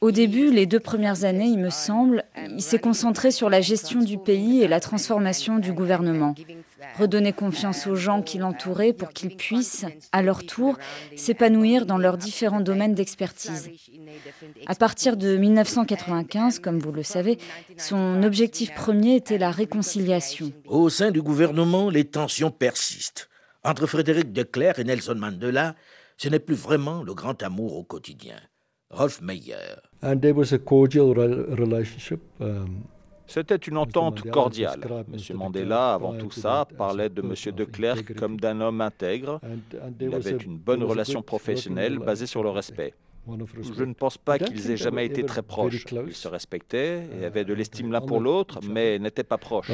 Au 0.00 0.10
début, 0.10 0.50
les 0.50 0.66
deux 0.66 0.80
premières 0.80 1.22
années, 1.22 1.46
il 1.46 1.60
me 1.60 1.70
semble, 1.70 2.24
il 2.50 2.60
s'est 2.60 2.80
concentré 2.80 3.30
sur 3.30 3.48
la 3.48 3.60
gestion 3.60 4.00
du 4.00 4.18
pays 4.18 4.60
et 4.60 4.66
la 4.66 4.80
transformation 4.80 5.60
du 5.60 5.72
gouvernement. 5.72 6.34
Redonner 6.98 7.32
confiance 7.32 7.86
aux 7.86 7.94
gens 7.94 8.20
qui 8.20 8.38
l'entouraient 8.38 8.92
pour 8.92 9.10
qu'ils 9.10 9.36
puissent, 9.36 9.86
à 10.10 10.22
leur 10.22 10.44
tour, 10.44 10.76
s'épanouir 11.14 11.86
dans 11.86 11.98
leurs 11.98 12.18
différents 12.18 12.60
domaines 12.60 12.94
d'expertise. 12.94 13.70
À 14.66 14.74
partir 14.74 15.16
de 15.16 15.36
1995, 15.36 16.58
comme 16.58 16.80
vous 16.80 16.90
le 16.90 17.04
savez, 17.04 17.38
son 17.76 18.24
objectif 18.24 18.74
premier 18.74 19.14
était 19.14 19.38
la 19.38 19.52
réconciliation. 19.52 20.50
Au 20.66 20.88
sein 20.88 21.12
du 21.12 21.22
gouvernement, 21.22 21.90
les 21.90 22.06
tensions 22.06 22.50
persistent. 22.50 23.28
Entre 23.64 23.86
Frédéric 23.86 24.32
de 24.32 24.42
Klerk 24.42 24.80
et 24.80 24.84
Nelson 24.84 25.14
Mandela, 25.14 25.76
ce 26.16 26.28
n'est 26.28 26.40
plus 26.40 26.56
vraiment 26.56 27.04
le 27.04 27.14
grand 27.14 27.40
amour 27.44 27.76
au 27.76 27.84
quotidien. 27.84 28.34
Rolf 28.90 29.20
Meyer. 29.22 29.76
Um, 30.02 30.20
C'était 33.26 33.56
une 33.56 33.76
entente 33.76 34.28
cordiale. 34.30 34.80
M. 34.82 35.36
Mandela, 35.36 35.94
avant 35.94 36.14
tout 36.18 36.32
ça, 36.32 36.66
parlait 36.76 37.08
de 37.08 37.22
M. 37.22 37.54
de 37.54 37.64
Klerk 37.64 38.14
comme 38.14 38.40
d'un 38.40 38.60
homme 38.60 38.80
intègre. 38.80 39.40
Il 40.00 40.12
avait 40.12 40.32
une 40.32 40.58
bonne 40.58 40.82
relation 40.82 41.22
professionnelle 41.22 42.00
basée 42.00 42.26
sur 42.26 42.42
le 42.42 42.50
respect. 42.50 42.94
Je 43.24 43.84
ne 43.84 43.94
pense 43.94 44.18
pas 44.18 44.36
qu'ils 44.38 44.70
aient 44.72 44.76
jamais 44.76 45.06
été 45.06 45.24
très 45.24 45.42
proches. 45.42 45.86
Ils 46.08 46.14
se 46.14 46.26
respectaient 46.26 47.06
et 47.20 47.24
avaient 47.24 47.44
de 47.44 47.54
l'estime 47.54 47.92
l'un 47.92 48.00
pour 48.00 48.20
l'autre, 48.20 48.58
mais 48.68 48.98
n'étaient 48.98 49.22
pas 49.22 49.38
proches. 49.38 49.70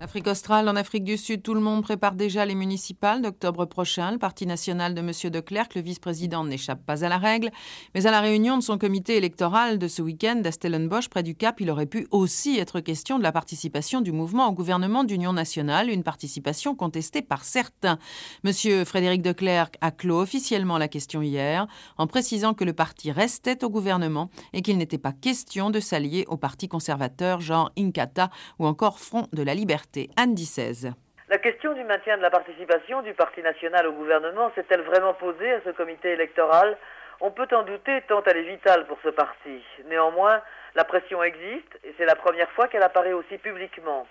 Afrique 0.00 0.26
australe, 0.26 0.68
en 0.68 0.74
Afrique 0.74 1.04
du 1.04 1.16
Sud, 1.16 1.42
tout 1.42 1.54
le 1.54 1.60
monde 1.60 1.82
prépare 1.82 2.16
déjà 2.16 2.44
les 2.44 2.56
municipales 2.56 3.22
d'octobre 3.22 3.64
prochain. 3.66 4.10
Le 4.10 4.18
Parti 4.18 4.44
national 4.44 4.94
de 4.94 5.00
M. 5.00 5.30
de 5.30 5.40
Klerk, 5.40 5.76
le 5.76 5.82
vice-président, 5.82 6.44
n'échappe 6.44 6.84
pas 6.84 7.04
à 7.04 7.08
la 7.08 7.18
règle. 7.18 7.50
Mais 7.94 8.06
à 8.06 8.10
la 8.10 8.20
réunion 8.20 8.58
de 8.58 8.62
son 8.62 8.76
comité 8.76 9.16
électoral 9.16 9.78
de 9.78 9.86
ce 9.86 10.02
week-end 10.02 10.42
à 10.44 10.50
Stellenbosch, 10.50 11.08
près 11.08 11.22
du 11.22 11.36
Cap, 11.36 11.60
il 11.60 11.70
aurait 11.70 11.86
pu 11.86 12.08
aussi 12.10 12.58
être 12.58 12.80
question 12.80 13.18
de 13.18 13.22
la 13.22 13.30
participation 13.30 14.00
du 14.00 14.10
mouvement 14.10 14.48
au 14.48 14.52
gouvernement 14.52 15.04
d'union 15.04 15.32
nationale, 15.32 15.90
une 15.90 16.02
participation 16.02 16.74
contestée 16.74 17.22
par 17.22 17.44
certains. 17.44 17.98
M. 18.44 18.84
Frédéric 18.84 19.22
de 19.22 19.32
Klerk 19.32 19.76
a 19.80 19.92
clos 19.92 20.20
officiellement 20.20 20.78
la 20.78 20.88
question 20.88 21.22
hier 21.22 21.51
en 21.98 22.06
précisant 22.06 22.54
que 22.54 22.64
le 22.64 22.72
parti 22.72 23.12
restait 23.12 23.64
au 23.64 23.70
gouvernement 23.70 24.30
et 24.52 24.62
qu'il 24.62 24.78
n'était 24.78 24.98
pas 24.98 25.12
question 25.12 25.70
de 25.70 25.80
s'allier 25.80 26.24
au 26.28 26.36
parti 26.36 26.68
conservateur 26.68 27.40
genre 27.40 27.70
Inkatha 27.78 28.28
ou 28.58 28.66
encore 28.66 28.98
Front 28.98 29.26
de 29.32 29.42
la 29.42 29.54
Liberté. 29.54 30.10
Anne 30.16 30.36
16. 30.36 30.92
La 31.28 31.38
question 31.38 31.72
du 31.72 31.82
maintien 31.84 32.18
de 32.18 32.22
la 32.22 32.30
participation 32.30 33.00
du 33.00 33.14
Parti 33.14 33.40
national 33.40 33.86
au 33.86 33.92
gouvernement 33.92 34.50
s'est-elle 34.54 34.82
vraiment 34.82 35.14
posée 35.14 35.50
à 35.52 35.60
ce 35.64 35.70
comité 35.70 36.10
électoral? 36.10 36.76
On 37.20 37.30
peut 37.30 37.48
en 37.52 37.62
douter 37.62 38.02
tant 38.08 38.22
elle 38.26 38.36
est 38.36 38.50
vitale 38.50 38.86
pour 38.86 38.98
ce 39.02 39.08
parti. 39.08 39.62
Néanmoins, 39.88 40.42
la 40.74 40.84
pression 40.84 41.22
existe 41.22 41.78
et 41.84 41.94
c'est 41.96 42.04
la 42.04 42.16
première 42.16 42.50
fois 42.50 42.68
qu'elle 42.68 42.82
apparaît 42.82 43.14
aussi 43.14 43.38
publiquement. 43.38 44.06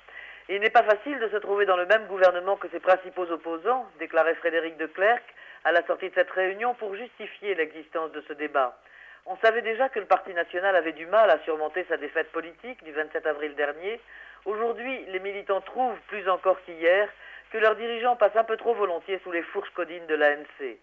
il 0.50 0.60
n'est 0.62 0.72
pas 0.72 0.82
facile 0.84 1.20
de 1.20 1.30
se 1.30 1.38
trouver 1.38 1.66
dans 1.66 1.78
le 1.78 1.86
même 1.86 2.08
gouvernement 2.08 2.56
que 2.56 2.70
ses 2.70 2.80
principaux 2.80 3.30
opposants, 3.30 3.86
déclarait 4.00 4.36
Frédéric 4.36 4.78
de 4.78 4.88
Klerk, 4.88 5.24
à 5.64 5.72
la 5.72 5.86
sortie 5.86 6.10
de 6.10 6.16
cette 6.16 6.32
réunion 6.32 6.74
pour 6.76 6.96
justifier 6.96 7.56
l'existence 7.56 8.12
de 8.12 8.22
ce 8.28 8.34
débat. 8.34 8.78
On 9.26 9.38
savait 9.38 9.62
déjà 9.62 9.90
que 9.90 10.00
le 10.00 10.06
Parti 10.06 10.34
national 10.34 10.76
avait 10.76 10.94
du 10.94 11.06
mal 11.06 11.30
à 11.30 11.40
surmonter 11.40 11.86
sa 11.88 11.98
défaite 11.98 12.32
politique 12.32 12.84
du 12.84 12.92
27 12.92 13.26
avril 13.28 13.56
dernier. 13.56 14.00
Aujourd'hui, 14.46 15.06
les 15.10 15.20
militants 15.20 15.62
trouvent, 15.62 16.00
plus 16.08 16.28
encore 16.28 16.60
qu'hier, 16.64 17.08
que 17.52 17.60
leurs 17.60 17.76
dirigeants 17.76 18.16
passent 18.16 18.36
un 18.36 18.44
peu 18.44 18.58
trop 18.58 18.74
volontiers 18.74 19.20
sous 19.24 19.32
les 19.32 19.44
fourches 19.44 19.70
codines 19.72 20.08
de 20.08 20.16
l'ANC. 20.16 20.78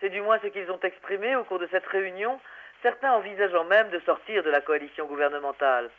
C'est 0.00 0.08
du 0.08 0.22
moins 0.22 0.38
ce 0.40 0.46
qu'ils 0.46 0.70
ont 0.70 0.80
exprimé 0.80 1.36
au 1.36 1.44
cours 1.44 1.58
de 1.58 1.68
cette 1.70 1.86
réunion, 1.86 2.40
certains 2.82 3.12
envisageant 3.12 3.64
même 3.64 3.90
de 3.90 4.00
sortir 4.00 4.42
de 4.42 4.50
la 4.50 4.60
coalition 4.60 5.06
gouvernementale. 5.06 5.90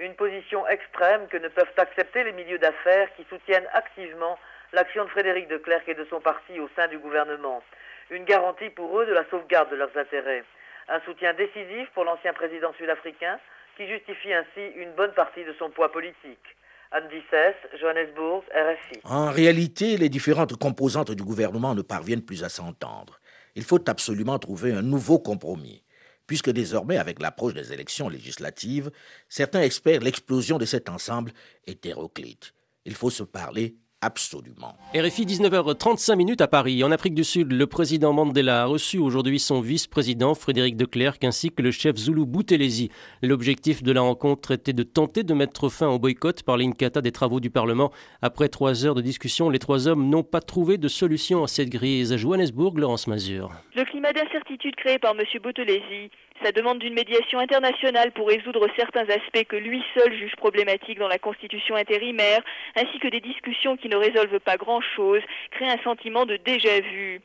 Une 0.00 0.14
position 0.14 0.66
extrême 0.68 1.26
que 1.28 1.38
ne 1.38 1.48
peuvent 1.48 1.72
accepter 1.76 2.22
les 2.24 2.32
milieux 2.32 2.58
d'affaires 2.58 3.12
qui 3.16 3.24
soutiennent 3.24 3.68
activement 3.72 4.38
l'action 4.72 5.04
de 5.04 5.10
Frédéric 5.10 5.48
de 5.48 5.58
Klerk 5.58 5.88
et 5.88 5.94
de 5.94 6.06
son 6.10 6.20
parti 6.20 6.58
au 6.60 6.68
sein 6.76 6.88
du 6.88 6.98
gouvernement. 6.98 7.62
Une 8.10 8.24
garantie 8.24 8.70
pour 8.70 8.98
eux 8.98 9.06
de 9.06 9.12
la 9.12 9.24
sauvegarde 9.30 9.70
de 9.70 9.76
leurs 9.76 9.96
intérêts. 9.96 10.44
Un 10.88 11.00
soutien 11.00 11.34
décisif 11.34 11.88
pour 11.94 12.04
l'ancien 12.04 12.32
président 12.32 12.72
sud-africain 12.74 13.38
qui 13.76 13.86
justifie 13.86 14.32
ainsi 14.32 14.66
une 14.76 14.92
bonne 14.92 15.12
partie 15.12 15.44
de 15.44 15.54
son 15.58 15.70
poids 15.70 15.92
politique. 15.92 16.56
Anne 16.90 17.08
Dissès, 17.08 17.54
Johannesburg, 17.78 18.42
RFI. 18.50 19.00
En 19.04 19.30
réalité, 19.30 19.98
les 19.98 20.08
différentes 20.08 20.56
composantes 20.56 21.10
du 21.10 21.22
gouvernement 21.22 21.74
ne 21.74 21.82
parviennent 21.82 22.24
plus 22.24 22.44
à 22.44 22.48
s'entendre. 22.48 23.20
Il 23.54 23.64
faut 23.64 23.88
absolument 23.88 24.38
trouver 24.38 24.72
un 24.72 24.80
nouveau 24.80 25.18
compromis, 25.18 25.84
puisque 26.26 26.50
désormais, 26.50 26.96
avec 26.96 27.20
l'approche 27.20 27.52
des 27.52 27.74
élections 27.74 28.08
législatives, 28.08 28.90
certains 29.28 29.60
espèrent 29.60 30.00
l'explosion 30.00 30.56
de 30.56 30.64
cet 30.64 30.88
ensemble 30.88 31.32
hétéroclite. 31.66 32.54
Il 32.86 32.94
faut 32.94 33.10
se 33.10 33.22
parler 33.22 33.76
Absolument. 34.00 34.74
RFI 34.94 35.26
19h35 35.26 36.16
minutes 36.16 36.40
à 36.40 36.48
Paris. 36.48 36.84
En 36.84 36.92
Afrique 36.92 37.14
du 37.14 37.24
Sud, 37.24 37.52
le 37.52 37.66
président 37.66 38.12
Mandela 38.12 38.62
a 38.62 38.64
reçu 38.66 38.98
aujourd'hui 38.98 39.40
son 39.40 39.60
vice-président 39.60 40.34
Frédéric 40.34 40.76
de 40.76 40.84
Klerk 40.84 41.22
ainsi 41.24 41.50
que 41.50 41.62
le 41.62 41.70
chef 41.72 41.96
Zulu 41.96 42.24
Boutelesi. 42.24 42.90
L'objectif 43.22 43.82
de 43.82 43.90
la 43.92 44.00
rencontre 44.00 44.52
était 44.52 44.72
de 44.72 44.84
tenter 44.84 45.24
de 45.24 45.34
mettre 45.34 45.68
fin 45.68 45.88
au 45.88 45.98
boycott 45.98 46.44
par 46.44 46.56
l'Inkata 46.56 47.00
des 47.00 47.12
travaux 47.12 47.40
du 47.40 47.50
Parlement. 47.50 47.92
Après 48.22 48.48
trois 48.48 48.86
heures 48.86 48.94
de 48.94 49.02
discussion, 49.02 49.50
les 49.50 49.58
trois 49.58 49.88
hommes 49.88 50.08
n'ont 50.08 50.22
pas 50.22 50.40
trouvé 50.40 50.78
de 50.78 50.88
solution 50.88 51.42
à 51.42 51.48
cette 51.48 51.70
crise. 51.70 52.12
À 52.12 52.16
Johannesburg, 52.16 52.78
Laurence 52.78 53.08
Mazur. 53.08 53.50
Le 53.74 53.84
climat 53.84 53.98
climat 53.98 54.12
d'incertitude 54.12 54.76
créé 54.76 54.98
par 54.98 55.14
M. 55.18 55.24
Boutelesi, 55.42 56.10
sa 56.42 56.52
demande 56.52 56.78
d'une 56.78 56.94
médiation 56.94 57.38
internationale 57.38 58.12
pour 58.12 58.28
résoudre 58.28 58.66
certains 58.76 59.08
aspects 59.08 59.44
que 59.48 59.56
lui 59.56 59.82
seul 59.94 60.12
juge 60.14 60.36
problématiques 60.36 60.98
dans 60.98 61.08
la 61.08 61.18
constitution 61.18 61.76
intérimaire, 61.76 62.40
ainsi 62.76 62.98
que 62.98 63.08
des 63.08 63.20
discussions 63.20 63.76
qui 63.76 63.88
ne 63.88 63.96
résolvent 63.96 64.40
pas 64.40 64.56
grand-chose, 64.56 65.22
créent 65.50 65.70
un 65.70 65.82
sentiment 65.82 66.26
de 66.26 66.36
déjà-vu. 66.36 67.20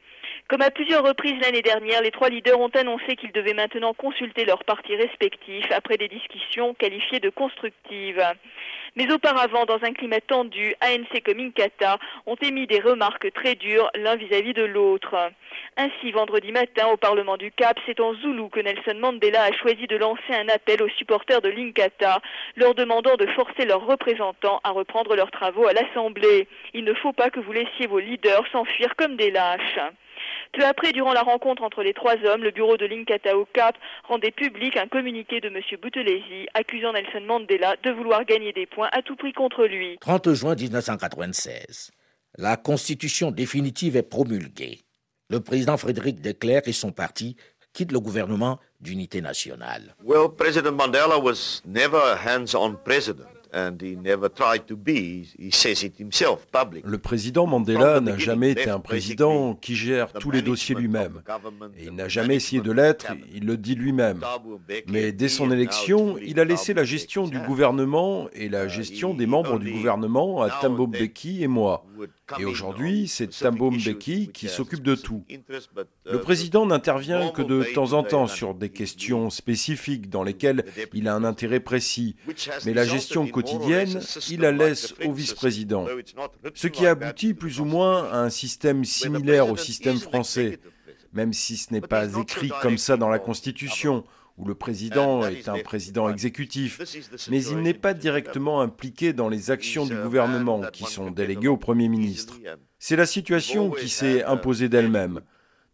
Comme 0.50 0.62
à 0.62 0.72
plusieurs 0.72 1.04
reprises 1.04 1.40
l'année 1.42 1.62
dernière, 1.62 2.02
les 2.02 2.12
trois 2.12 2.30
leaders 2.30 2.60
ont 2.60 2.68
annoncé 2.68 3.16
qu'ils 3.16 3.32
devaient 3.32 3.54
maintenant 3.54 3.94
consulter 3.94 4.44
leurs 4.44 4.66
partis 4.66 4.96
respectifs 4.96 5.72
après 5.72 5.98
des 5.98 6.10
discussions 6.10 6.74
qualifiées 6.74 7.22
de 7.22 7.30
constructives. 7.30 8.22
Mais 8.96 9.12
auparavant, 9.12 9.66
dans 9.66 9.84
un 9.84 9.94
climat 9.94 10.22
tendu, 10.22 10.76
ANC 10.82 11.24
comme 11.24 11.40
Inkatha 11.40 11.98
ont 12.28 12.36
émis 12.36 12.68
des 12.68 12.80
remarques 12.82 13.32
très 13.34 13.56
dures 13.56 13.90
l'un 13.96 14.16
vis-à-vis 14.16 14.54
de 14.54 14.64
l'autre. 14.64 15.16
Ainsi, 15.78 16.12
vendredi 16.12 16.52
matin, 16.52 16.88
au 16.88 16.98
Parlement 16.98 17.38
du 17.38 17.52
Cap, 17.52 17.80
c'est 17.86 18.00
en 18.00 18.14
Zoulou 18.14 18.50
que 18.50 18.60
Nelson 18.60 19.00
Mandela 19.00 19.44
a 19.44 19.52
choisi 19.54 19.88
de 19.88 19.96
lancer 19.96 20.34
un 20.34 20.50
appel 20.50 20.84
aux 20.84 20.90
supporters 20.90 21.42
de 21.42 21.50
l'Inkatha, 21.50 22.20
leur 22.58 22.76
demandant 22.76 23.16
de 23.16 23.26
forcer 23.28 23.66
leurs 23.66 23.86
représentants 23.86 24.60
à 24.64 24.72
reprendre 24.72 25.16
leurs 25.16 25.32
travaux 25.32 25.66
à 25.66 25.74
l'Assemblée. 25.74 26.48
Il 26.74 26.84
ne 26.84 26.94
faut 26.94 27.14
pas 27.14 27.30
que 27.30 27.40
vous 27.40 27.54
laissiez 27.54 27.88
vos 27.88 28.00
leaders 28.00 28.46
s'enfuir 28.52 28.96
comme 28.98 29.16
des 29.16 29.32
lâches. 29.32 29.80
Peu 30.54 30.64
après, 30.66 30.92
durant 30.92 31.14
la 31.14 31.22
rencontre 31.22 31.64
entre 31.64 31.84
les 31.84 31.94
trois 31.94 32.16
hommes, 32.26 32.44
le 32.44 32.52
bureau 32.52 32.78
de 32.78 32.86
l'Inkatha 32.86 33.38
au 33.38 33.46
Cap 33.46 33.76
rendait 34.08 34.32
public 34.32 34.78
un 34.78 34.88
communiqué 34.88 35.42
de 35.42 35.48
M. 35.48 35.60
Boutelesi 35.82 36.48
accusant 36.54 36.94
Nelson 36.94 37.22
Mandela 37.26 37.76
de 37.84 37.92
vouloir 37.92 38.26
gagner 38.26 38.54
des 38.54 38.66
points 38.66 38.90
à 38.92 39.02
tout 39.02 39.16
prix 39.16 39.34
contre 39.34 39.66
lui. 39.66 39.98
30 40.00 40.34
juin 40.34 40.56
1996. 40.56 41.92
La 42.38 42.58
constitution 42.58 43.32
définitive 43.32 43.96
est 43.96 44.10
promulguée. 44.10 44.82
Le 45.30 45.40
président 45.40 45.78
Frédéric 45.78 46.22
de 46.22 46.32
Klerk 46.32 46.68
et 46.68 46.74
son 46.74 46.92
parti 46.92 47.36
quittent 47.74 47.92
le 47.92 48.00
gouvernement 48.00 48.60
d'unité 48.80 49.22
nationale. 49.22 49.96
Well, 50.04 50.30
President 50.38 50.74
Mandela 50.74 51.18
was 51.20 51.62
never 51.66 51.98
a 51.98 52.16
hands-on 52.16 52.76
president. 52.84 53.33
Le 56.84 56.98
président 56.98 57.46
Mandela 57.46 58.02
n'a 58.02 58.18
jamais 58.18 58.52
été 58.52 58.70
un 58.70 58.80
président 58.80 59.54
qui 59.56 59.76
gère 59.76 60.12
tous 60.14 60.32
les 60.32 60.42
dossiers 60.42 60.76
lui-même. 60.76 61.22
Et 61.78 61.86
il 61.86 61.96
n'a 61.96 62.08
jamais 62.08 62.36
essayé 62.36 62.62
de 62.62 62.72
l'être, 62.72 63.14
il 63.34 63.46
le 63.46 63.58
dit 63.58 63.76
lui-même. 63.76 64.22
Mais 64.90 65.12
dès 65.12 65.30
son 65.30 65.52
élection, 65.52 66.18
il 66.18 66.40
a 66.40 66.46
laissé 66.46 66.74
la 66.74 66.84
gestion 66.84 67.28
du 67.28 67.40
gouvernement 67.40 68.28
et 68.34 68.50
la 68.50 68.68
gestion 68.68 69.14
des 69.14 69.28
membres 69.28 69.60
du 69.60 69.72
gouvernement 69.72 70.42
à 70.42 70.50
Thabo 70.50 70.88
Mbeki 70.88 71.44
et 71.44 71.48
moi. 71.48 71.86
Et 72.40 72.46
aujourd'hui, 72.46 73.08
c'est 73.08 73.28
Thabo 73.28 73.72
Mbeki 73.72 74.30
qui 74.34 74.48
s'occupe 74.48 74.84
de 74.84 74.96
tout. 74.96 75.26
Le 76.06 76.22
président 76.22 76.66
n'intervient 76.66 77.30
que 77.32 77.42
de 77.42 77.64
temps 77.74 77.94
en 77.94 78.04
temps 78.04 78.28
sur 78.28 78.54
des 78.54 78.70
questions 78.70 79.30
spécifiques 79.30 80.10
dans 80.10 80.24
lesquelles 80.24 80.66
il 80.94 81.08
a 81.08 81.16
un 81.16 81.24
intérêt 81.24 81.60
précis. 81.60 82.16
Mais 82.66 82.74
la 82.74 82.86
gestion 82.86 83.28
quotidienne, 83.28 84.02
il 84.30 84.42
la 84.42 84.52
laisse 84.52 84.94
au 85.06 85.12
vice-président. 85.12 85.86
Ce 86.54 86.68
qui 86.68 86.86
aboutit 86.86 87.34
plus 87.34 87.60
ou 87.60 87.66
moins 87.66 88.10
à 88.10 88.18
un 88.20 88.30
système 88.30 88.86
similaire 88.86 89.50
au 89.50 89.58
système 89.58 89.98
français, 89.98 90.60
même 91.14 91.34
si 91.34 91.58
ce 91.58 91.74
n'est 91.74 91.82
pas 91.82 92.06
écrit 92.20 92.52
comme 92.62 92.78
ça 92.78 92.98
dans 92.98 93.10
la 93.10 93.20
Constitution 93.20 94.04
où 94.38 94.46
le 94.46 94.56
président 94.56 95.26
est 95.26 95.48
un 95.48 95.60
président 95.60 96.10
exécutif, 96.10 96.82
mais 97.30 97.44
il 97.44 97.58
n'est 97.58 97.74
pas 97.74 97.94
directement 97.94 98.62
impliqué 98.62 99.14
dans 99.14 99.30
les 99.30 99.52
actions 99.52 99.86
du 99.86 99.96
gouvernement 99.96 100.62
qui 100.72 100.86
sont 100.86 101.12
déléguées 101.12 101.48
au 101.48 101.58
Premier 101.58 101.88
ministre. 101.88 102.40
C'est 102.80 102.96
la 102.96 103.06
situation 103.06 103.70
qui 103.70 103.90
s'est 103.90 104.24
imposée 104.24 104.70
d'elle-même. 104.70 105.22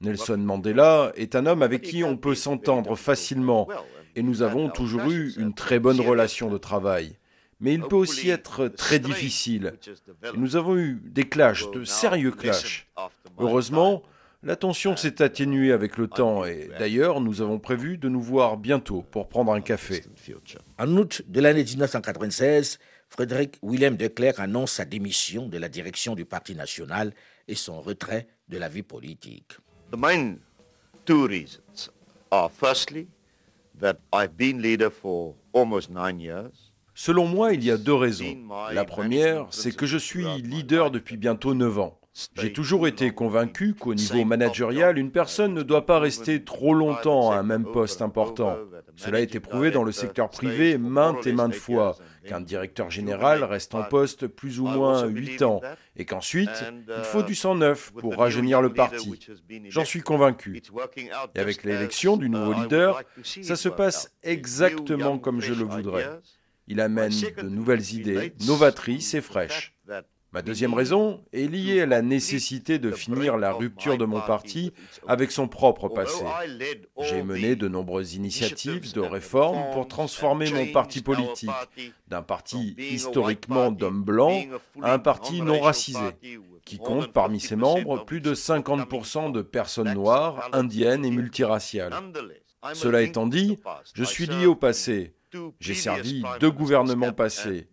Nelson 0.02 0.38
Mandela 0.38 1.12
est 1.16 1.36
un 1.36 1.46
homme 1.46 1.62
avec 1.62 1.82
qui 1.82 2.04
on 2.04 2.18
peut 2.18 2.36
s'entendre 2.36 2.96
facilement, 2.96 3.68
et 4.16 4.24
nous 4.24 4.42
avons 4.42 4.70
toujours 4.70 5.10
eu 5.10 5.34
une 5.38 5.54
très 5.54 5.80
bonne 5.80 6.02
relation 6.02 6.50
de 6.50 6.58
travail. 6.58 7.18
Mais 7.62 7.74
il 7.74 7.82
peut 7.82 7.96
aussi 7.96 8.30
être 8.30 8.68
très 8.68 9.00
difficile. 9.00 9.74
nous 10.36 10.56
avons 10.56 10.78
eu 10.78 11.02
des 11.04 11.28
clashs, 11.28 11.70
de 11.72 11.84
sérieux 11.84 12.32
clashs. 12.32 12.88
Heureusement, 13.38 14.04
la 14.42 14.56
tension 14.56 14.96
s'est 14.96 15.22
atténuée 15.22 15.72
avec 15.72 15.98
le 15.98 16.08
temps 16.08 16.46
et 16.46 16.70
d'ailleurs 16.80 17.20
nous 17.20 17.42
avons 17.42 17.60
prévu 17.60 17.98
de 17.98 18.08
nous 18.08 18.22
voir 18.22 18.58
bientôt 18.58 19.04
pour 19.12 19.28
prendre 19.28 19.54
un 19.54 19.62
café. 19.62 20.04
En 20.78 20.98
août 20.98 21.24
de 21.28 21.42
l'année 21.42 21.64
1996, 21.64 22.80
Frédéric 23.10 23.58
Willem 23.64 23.98
de 23.98 24.08
Klerk 24.08 24.40
annonce 24.40 24.74
sa 24.74 24.86
démission 24.86 25.48
de 25.48 25.58
la 25.58 25.68
direction 25.68 26.16
du 26.16 26.26
Parti 26.26 26.56
national 26.56 27.14
et 27.48 27.56
son 27.56 27.82
retrait 27.82 28.28
de 28.48 28.58
la 28.58 28.70
vie 28.70 28.84
politique. 28.84 29.58
The 29.92 29.98
main 29.98 30.38
two 31.06 31.28
reasons 31.28 31.90
are 32.32 32.50
firstly 32.50 33.08
that 33.80 33.96
I've 34.14 34.38
been 34.38 34.62
leader 34.62 34.92
for 34.92 35.36
almost 35.54 35.90
nine 35.90 36.20
years. 36.20 36.72
Selon 36.94 37.28
moi, 37.28 37.54
il 37.54 37.64
y 37.64 37.72
a 37.72 37.78
deux 37.78 37.94
raisons. 37.94 38.38
La 38.74 38.84
première, 38.84 39.48
c'est 39.52 39.74
que 39.74 39.86
je 39.86 39.98
suis 39.98 40.26
leader 40.42 40.92
depuis 40.92 41.16
bientôt 41.18 41.54
neuf 41.54 41.80
ans. 41.80 41.99
J'ai 42.36 42.54
toujours 42.54 42.88
été 42.88 43.12
convaincu 43.12 43.74
qu'au 43.74 43.94
niveau 43.94 44.26
managérial, 44.26 44.98
une 44.98 45.12
personne 45.12 45.54
ne 45.54 45.64
doit 45.64 45.86
pas 45.86 46.00
rester 46.00 46.44
trop 46.44 46.74
longtemps 46.74 47.32
à 47.32 47.38
un 47.38 47.44
même 47.44 47.66
poste 47.66 48.02
important. 48.02 48.58
Cela 48.96 49.20
a 49.20 49.22
été 49.22 49.40
prouvé 49.40 49.72
dans 49.72 49.84
le 49.84 49.92
secteur 49.92 50.30
privé 50.30 50.78
maintes 50.78 51.26
et 51.28 51.32
maintes 51.32 51.56
fois, 51.56 51.96
qu'un 52.26 52.42
directeur 52.42 52.90
général 52.90 53.44
reste 53.44 53.76
en 53.76 53.84
poste 53.84 54.28
plus 54.28 54.60
ou 54.60 54.68
moins 54.68 55.06
huit 55.06 55.42
ans, 55.42 55.62
et 55.96 56.06
qu'ensuite, 56.06 56.50
il 56.88 57.04
faut 57.04 57.24
du 57.24 57.36
sang 57.36 57.56
neuf 57.56 57.92
pour 57.92 58.18
rajeunir 58.18 58.62
le 58.62 58.74
parti. 58.74 59.20
J'en 59.70 59.86
suis 59.86 60.02
convaincu. 60.02 60.62
Et 61.36 61.40
avec 61.40 61.64
l'élection 61.64 62.18
du 62.18 62.30
nouveau 62.30 62.54
leader, 62.54 63.04
ça 63.24 63.56
se 63.56 63.70
passe 63.70 64.14
exactement 64.24 65.18
comme 65.18 65.42
je 65.42 65.54
le 65.54 65.64
voudrais. 65.64 66.10
Il 66.68 66.82
amène 66.82 67.10
de 67.10 67.50
nouvelles 67.50 67.94
idées, 67.94 68.34
novatrices 68.46 69.16
et 69.16 69.22
fraîches. 69.22 69.74
Ma 70.32 70.44
deuxième 70.44 70.76
raison 70.76 71.24
est 71.34 71.48
liée 71.48 71.82
à 71.82 71.86
la 71.88 72.04
nécessité 72.04 72.78
de 72.78 72.92
finir 72.92 73.36
la 73.38 73.52
rupture 73.52 73.98
de 73.98 74.06
mon 74.06 74.22
parti 74.22 74.72
avec 75.08 75.32
son 75.32 75.48
propre 75.48 75.90
passé. 75.90 76.24
J'ai 77.02 77.24
mené 77.24 77.56
de 77.56 77.68
nombreuses 77.68 78.14
initiatives 78.14 78.94
de 78.94 79.02
réforme 79.02 79.72
pour 79.74 79.88
transformer 79.88 80.52
mon 80.52 80.68
parti 80.68 81.02
politique 81.02 81.50
d'un 82.08 82.22
parti 82.22 82.76
historiquement 82.78 83.72
d'hommes 83.72 84.04
blancs 84.04 84.48
à 84.84 84.94
un 84.94 85.00
parti 85.00 85.42
non 85.42 85.60
racisé, 85.62 86.00
qui 86.64 86.78
compte 86.78 87.12
parmi 87.12 87.40
ses 87.40 87.56
membres 87.56 88.06
plus 88.06 88.22
de 88.22 88.36
50% 88.36 89.32
de 89.32 89.42
personnes 89.42 89.94
noires, 89.94 90.50
indiennes 90.54 91.06
et 91.06 91.12
multiraciales. 91.12 91.94
Cela 92.74 93.02
étant 93.02 93.26
dit, 93.26 93.58
je 93.96 94.04
suis 94.04 94.28
lié 94.28 94.46
au 94.46 94.56
passé 94.56 95.16
j'ai 95.60 95.74
servi 95.74 96.24
deux 96.40 96.52
gouvernements 96.52 97.14
passés. 97.14 97.68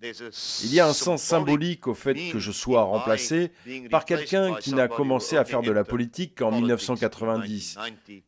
Il 0.64 0.74
y 0.74 0.80
a 0.80 0.86
un 0.86 0.92
sens 0.92 1.22
symbolique 1.22 1.86
au 1.86 1.94
fait 1.94 2.14
que 2.30 2.38
je 2.38 2.52
sois 2.52 2.82
remplacé 2.82 3.52
par 3.90 4.04
quelqu'un 4.04 4.54
qui 4.56 4.74
n'a 4.74 4.88
commencé 4.88 5.36
à 5.36 5.44
faire 5.44 5.62
de 5.62 5.72
la 5.72 5.84
politique 5.84 6.36
qu'en 6.36 6.52
1990, 6.52 7.78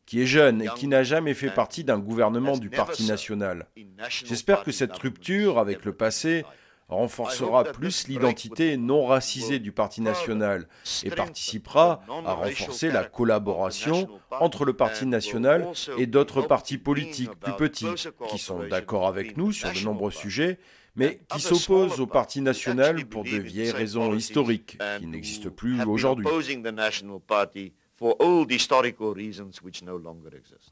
qui 0.05 0.21
est 0.21 0.25
jeune 0.25 0.61
et 0.61 0.67
qui 0.75 0.87
n'a 0.87 1.03
jamais 1.03 1.33
fait 1.33 1.49
partie 1.49 1.83
d'un 1.83 1.99
gouvernement 1.99 2.57
du 2.57 2.69
Parti 2.69 3.05
national. 3.07 3.67
J'espère 4.09 4.63
que 4.63 4.71
cette 4.71 4.95
rupture 4.97 5.59
avec 5.59 5.85
le 5.85 5.93
passé 5.93 6.45
renforcera 6.89 7.63
plus 7.65 8.07
l'identité 8.07 8.77
non 8.77 9.05
racisée 9.05 9.59
du 9.59 9.71
Parti 9.71 10.01
national 10.01 10.67
et 11.03 11.09
participera 11.09 12.01
à 12.25 12.33
renforcer 12.33 12.91
la 12.91 13.03
collaboration 13.03 14.09
entre 14.31 14.65
le 14.65 14.73
Parti 14.73 15.05
national 15.05 15.67
et 15.97 16.07
d'autres 16.07 16.41
partis 16.41 16.77
politiques 16.77 17.35
plus 17.39 17.53
petits 17.53 17.87
qui 18.29 18.39
sont 18.39 18.67
d'accord 18.67 19.07
avec 19.07 19.37
nous 19.37 19.51
sur 19.51 19.71
de 19.71 19.79
nombreux 19.83 20.11
sujets 20.11 20.59
mais 20.95 21.19
qui 21.31 21.39
s'opposent 21.39 21.99
au 21.99 22.07
Parti 22.07 22.41
national 22.41 23.05
pour 23.05 23.23
de 23.23 23.37
vieilles 23.37 23.71
raisons 23.71 24.15
historiques 24.15 24.77
qui 24.99 25.05
n'existent 25.05 25.49
plus 25.49 25.81
aujourd'hui. 25.83 26.25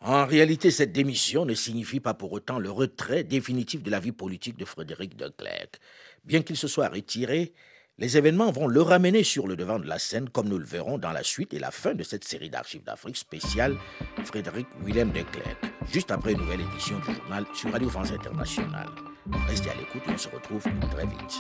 En 0.02 0.26
réalité, 0.26 0.72
cette 0.72 0.92
démission 0.94 1.46
ne 1.46 1.54
signifie 1.54 2.00
pas 2.00 2.14
pour 2.14 2.32
autant 2.32 2.58
le 2.58 2.72
retrait 2.72 3.24
définitif 3.24 3.84
de 3.84 3.92
la 3.92 4.00
vie 4.00 4.14
politique 4.14 4.58
de 4.58 4.66
Frédéric 4.66 5.16
de 5.18 5.28
Klerk. 5.30 5.80
Bien 6.28 6.42
qu'il 6.42 6.58
se 6.58 6.68
soit 6.68 6.90
retiré, 6.90 7.54
les 7.98 8.18
événements 8.18 8.52
vont 8.52 8.68
le 8.68 8.82
ramener 8.82 9.24
sur 9.24 9.48
le 9.48 9.56
devant 9.56 9.80
de 9.80 9.88
la 9.88 9.98
scène, 9.98 10.28
comme 10.28 10.50
nous 10.50 10.58
le 10.58 10.66
verrons 10.66 10.98
dans 10.98 11.14
la 11.14 11.24
suite 11.24 11.54
et 11.54 11.60
la 11.60 11.72
fin 11.72 11.94
de 11.94 12.04
cette 12.04 12.26
série 12.26 12.50
d'archives 12.50 12.84
d'Afrique 12.84 13.16
spéciale 13.16 13.78
Frédéric 14.26 14.68
Willem 14.84 15.12
de 15.12 15.22
Klerk, 15.22 15.58
juste 15.90 16.12
après 16.12 16.34
une 16.34 16.40
nouvelle 16.40 16.60
édition 16.60 17.00
du 17.00 17.16
journal 17.16 17.46
sur 17.54 17.72
Radio 17.72 17.88
France 17.88 18.12
Internationale. 18.12 18.90
Restez 19.48 19.70
à 19.70 19.76
l'écoute 19.76 20.02
et 20.06 20.12
on 20.12 20.18
se 20.18 20.28
retrouve 20.28 20.64
très 20.92 21.06
vite. 21.06 21.40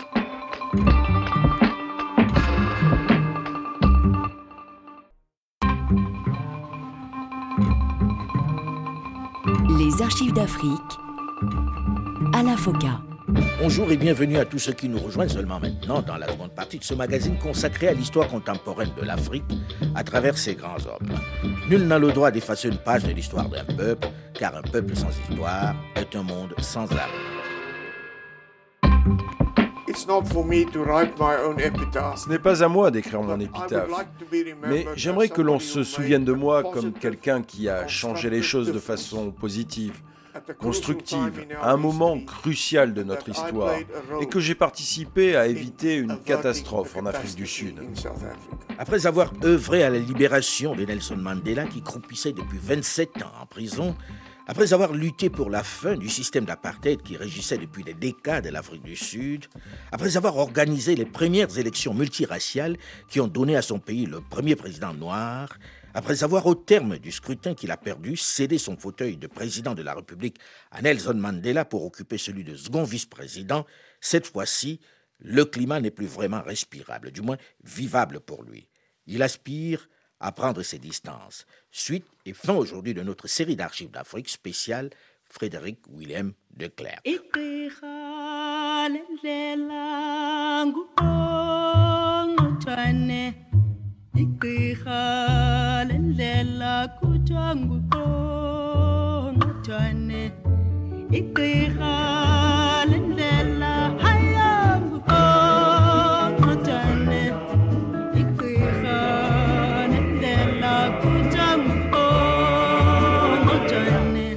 Les 9.78 10.02
archives 10.02 10.34
d'Afrique 10.34 10.72
à 12.34 12.42
la 12.42 12.56
FOCA. 12.56 13.07
Bonjour 13.60 13.92
et 13.92 13.98
bienvenue 13.98 14.38
à 14.38 14.46
tous 14.46 14.60
ceux 14.60 14.74
qui 14.74 14.88
nous 14.88 15.00
rejoignent 15.00 15.30
seulement 15.30 15.60
maintenant 15.60 16.04
dans 16.04 16.18
la 16.18 16.28
seconde 16.28 16.52
partie 16.52 16.78
de 16.78 16.84
ce 16.84 16.94
magazine 16.94 17.40
consacré 17.40 17.88
à 17.88 17.94
l'histoire 17.94 18.28
contemporaine 18.28 18.92
de 18.96 19.04
l'Afrique 19.04 19.46
à 19.96 20.04
travers 20.04 20.38
ses 20.38 20.54
grands 20.54 20.78
hommes. 20.86 21.18
Nul 21.68 21.88
n'a 21.88 21.98
le 21.98 22.12
droit 22.12 22.30
d'effacer 22.30 22.68
une 22.68 22.78
page 22.78 23.04
de 23.04 23.12
l'histoire 23.12 23.50
d'un 23.50 23.64
peuple, 23.64 24.10
car 24.36 24.56
un 24.56 24.62
peuple 24.62 24.96
sans 24.96 25.10
histoire 25.10 25.74
est 25.96 26.16
un 26.16 26.22
monde 26.22 26.54
sans 26.60 26.84
âme. 26.92 27.10
Ce 32.16 32.30
n'est 32.30 32.40
pas 32.40 32.64
à 32.64 32.68
moi 32.68 32.92
d'écrire 32.92 33.24
mon 33.24 33.40
épitaphe, 33.40 33.90
mais 34.68 34.86
j'aimerais 34.96 35.30
que 35.30 35.42
l'on 35.42 35.58
se 35.58 35.84
souvienne 35.84 36.24
de 36.24 36.34
moi 36.34 36.62
comme 36.62 36.94
quelqu'un 36.94 37.42
qui 37.42 37.70
a 37.70 37.88
changé 37.88 38.30
les 38.30 38.44
choses 38.44 38.72
de 38.72 38.78
façon 38.78 39.32
positive, 39.32 40.00
constructive, 40.60 41.46
à 41.62 41.72
un 41.72 41.78
moment 41.78 42.20
crucial 42.20 42.94
de 42.94 43.04
notre 43.04 43.30
histoire, 43.30 43.76
et 44.22 44.26
que 44.28 44.40
j'ai 44.40 44.56
participé 44.56 45.36
à 45.36 45.48
éviter 45.48 45.96
une 45.96 46.18
catastrophe 46.20 46.96
en 46.98 47.06
Afrique 47.06 47.36
du 47.36 47.48
Sud. 47.48 47.82
Après 48.78 49.08
avoir 49.08 49.34
œuvré 49.44 49.84
à 49.84 49.90
la 49.90 50.00
libération 50.00 50.76
de 50.76 50.86
Nelson 50.86 51.18
Mandela, 51.18 51.66
qui 51.66 51.82
croupissait 51.82 52.34
depuis 52.34 52.60
27 52.62 53.24
ans 53.24 53.32
en 53.42 53.46
prison, 53.46 53.96
après 54.50 54.72
avoir 54.72 54.94
lutté 54.94 55.30
pour 55.30 55.50
la 55.50 55.62
fin 55.62 55.98
du 55.98 56.08
système 56.08 56.46
d'apartheid 56.46 57.02
qui 57.04 57.18
régissait 57.18 57.58
depuis 57.58 57.84
des 57.84 57.94
décades 57.94 58.48
l'Afrique 58.48 58.84
du 58.84 58.96
Sud, 58.96 59.46
après 59.92 60.16
avoir 60.16 60.38
organisé 60.38 60.96
les 60.96 61.06
premières 61.06 61.58
élections 61.58 61.94
multiraciales 61.94 62.78
qui 63.10 63.20
ont 63.20 63.28
donné 63.28 63.58
à 63.58 63.62
son 63.62 63.78
pays 63.78 64.06
le 64.06 64.22
premier 64.22 64.56
président 64.56 64.94
noir, 64.94 65.58
après 65.94 66.24
avoir, 66.24 66.46
au 66.46 66.56
terme 66.56 67.00
du 67.00 67.12
scrutin 67.12 67.56
qu'il 67.56 67.72
a 67.72 67.78
perdu, 67.78 68.16
cédé 68.18 68.58
son 68.58 68.78
fauteuil 68.78 69.18
de 69.18 69.28
président 69.28 69.74
de 69.74 69.82
la 69.82 69.94
République 69.94 70.38
à 70.72 70.82
Nelson 70.82 71.16
Mandela 71.16 71.66
pour 71.66 71.86
occuper 71.86 72.18
celui 72.18 72.44
de 72.44 72.56
second 72.56 72.84
vice-président, 72.84 73.66
cette 74.00 74.28
fois-ci, 74.28 74.80
le 75.20 75.46
climat 75.46 75.80
n'est 75.80 75.92
plus 75.92 76.06
vraiment 76.06 76.42
respirable, 76.42 77.12
du 77.12 77.22
moins 77.22 77.38
vivable 77.64 78.20
pour 78.20 78.44
lui. 78.44 78.68
Il 79.08 79.24
aspire 79.24 79.90
à 80.20 80.32
prendre 80.32 80.62
ses 80.62 80.80
distances. 80.80 81.46
Suite 81.72 82.06
et 82.26 82.34
fin 82.34 82.54
aujourd'hui 82.54 82.94
de 82.94 83.04
notre 83.04 83.28
série 83.28 83.56
d'archives 83.56 83.92
d'Afrique 83.92 84.30
spéciale 84.30 84.90
Frédéric 85.30 85.80
Willem 85.90 86.34
de 86.56 86.68
Clercq. 86.68 87.06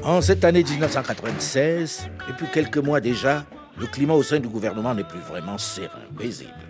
En 0.05 0.23
cette 0.23 0.45
année 0.45 0.63
1996, 0.63 2.09
depuis 2.29 2.47
quelques 2.53 2.77
mois 2.77 3.01
déjà, 3.01 3.45
le 3.79 3.87
climat 3.87 4.13
au 4.15 4.23
sein 4.23 4.39
du 4.39 4.49
gouvernement 4.49 4.95
n'est 4.95 5.05
plus 5.05 5.21
vraiment 5.21 5.57
serein, 5.57 5.89
paisible. 6.19 6.70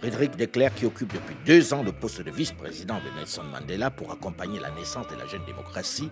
Frédéric 0.00 0.36
Declerc, 0.36 0.74
qui 0.74 0.86
occupe 0.86 1.12
depuis 1.12 1.36
deux 1.44 1.74
ans 1.74 1.82
le 1.82 1.92
poste 1.92 2.22
de 2.22 2.30
vice-président 2.30 2.96
de 3.00 3.18
Nelson 3.18 3.44
Mandela 3.44 3.90
pour 3.90 4.10
accompagner 4.10 4.58
la 4.58 4.70
naissance 4.70 5.06
de 5.08 5.14
la 5.14 5.26
jeune 5.26 5.44
démocratie, 5.44 6.08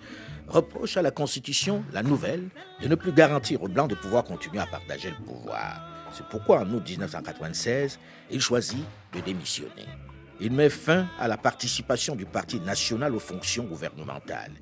reproche 0.46 0.98
à 0.98 1.02
la 1.02 1.10
Constitution, 1.10 1.82
la 1.94 2.02
nouvelle, 2.02 2.50
de 2.82 2.88
ne 2.88 2.94
plus 2.96 3.12
garantir 3.12 3.62
aux 3.62 3.68
Blancs 3.68 3.88
de 3.88 3.94
pouvoir 3.94 4.24
continuer 4.24 4.58
à 4.58 4.66
partager 4.66 5.08
le 5.08 5.24
pouvoir. 5.24 5.88
C'est 6.12 6.26
pourquoi 6.26 6.60
en 6.60 6.70
août 6.70 6.82
1996, 6.86 7.98
il 8.30 8.42
choisit 8.42 8.84
de 9.14 9.20
démissionner. 9.20 9.86
Il 10.38 10.52
met 10.52 10.68
fin 10.68 11.08
à 11.18 11.26
la 11.26 11.38
participation 11.38 12.14
du 12.14 12.26
Parti 12.26 12.60
national 12.60 13.14
aux 13.14 13.18
fonctions 13.18 13.64
gouvernementales 13.64 14.52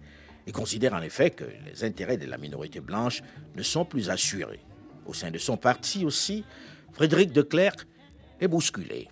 et 0.47 0.53
considère 0.53 0.95
en 0.95 1.03
effet 1.03 1.31
que 1.31 1.45
les 1.65 1.83
intérêts 1.83 2.17
de 2.17 2.27
la 2.27 2.39
minorité 2.39 2.79
blanche 2.79 3.23
ne 3.57 3.63
sont 3.65 3.85
plus 3.85 4.09
assurés. 4.09 4.61
Au 5.05 5.15
sein 5.15 5.33
de 5.33 5.39
son 5.39 5.57
parti 5.57 6.05
aussi, 6.05 6.45
Frédéric 6.93 7.33
de 7.33 7.43
Clercq 7.43 7.81
est 8.41 8.49
bousculé. 8.49 9.09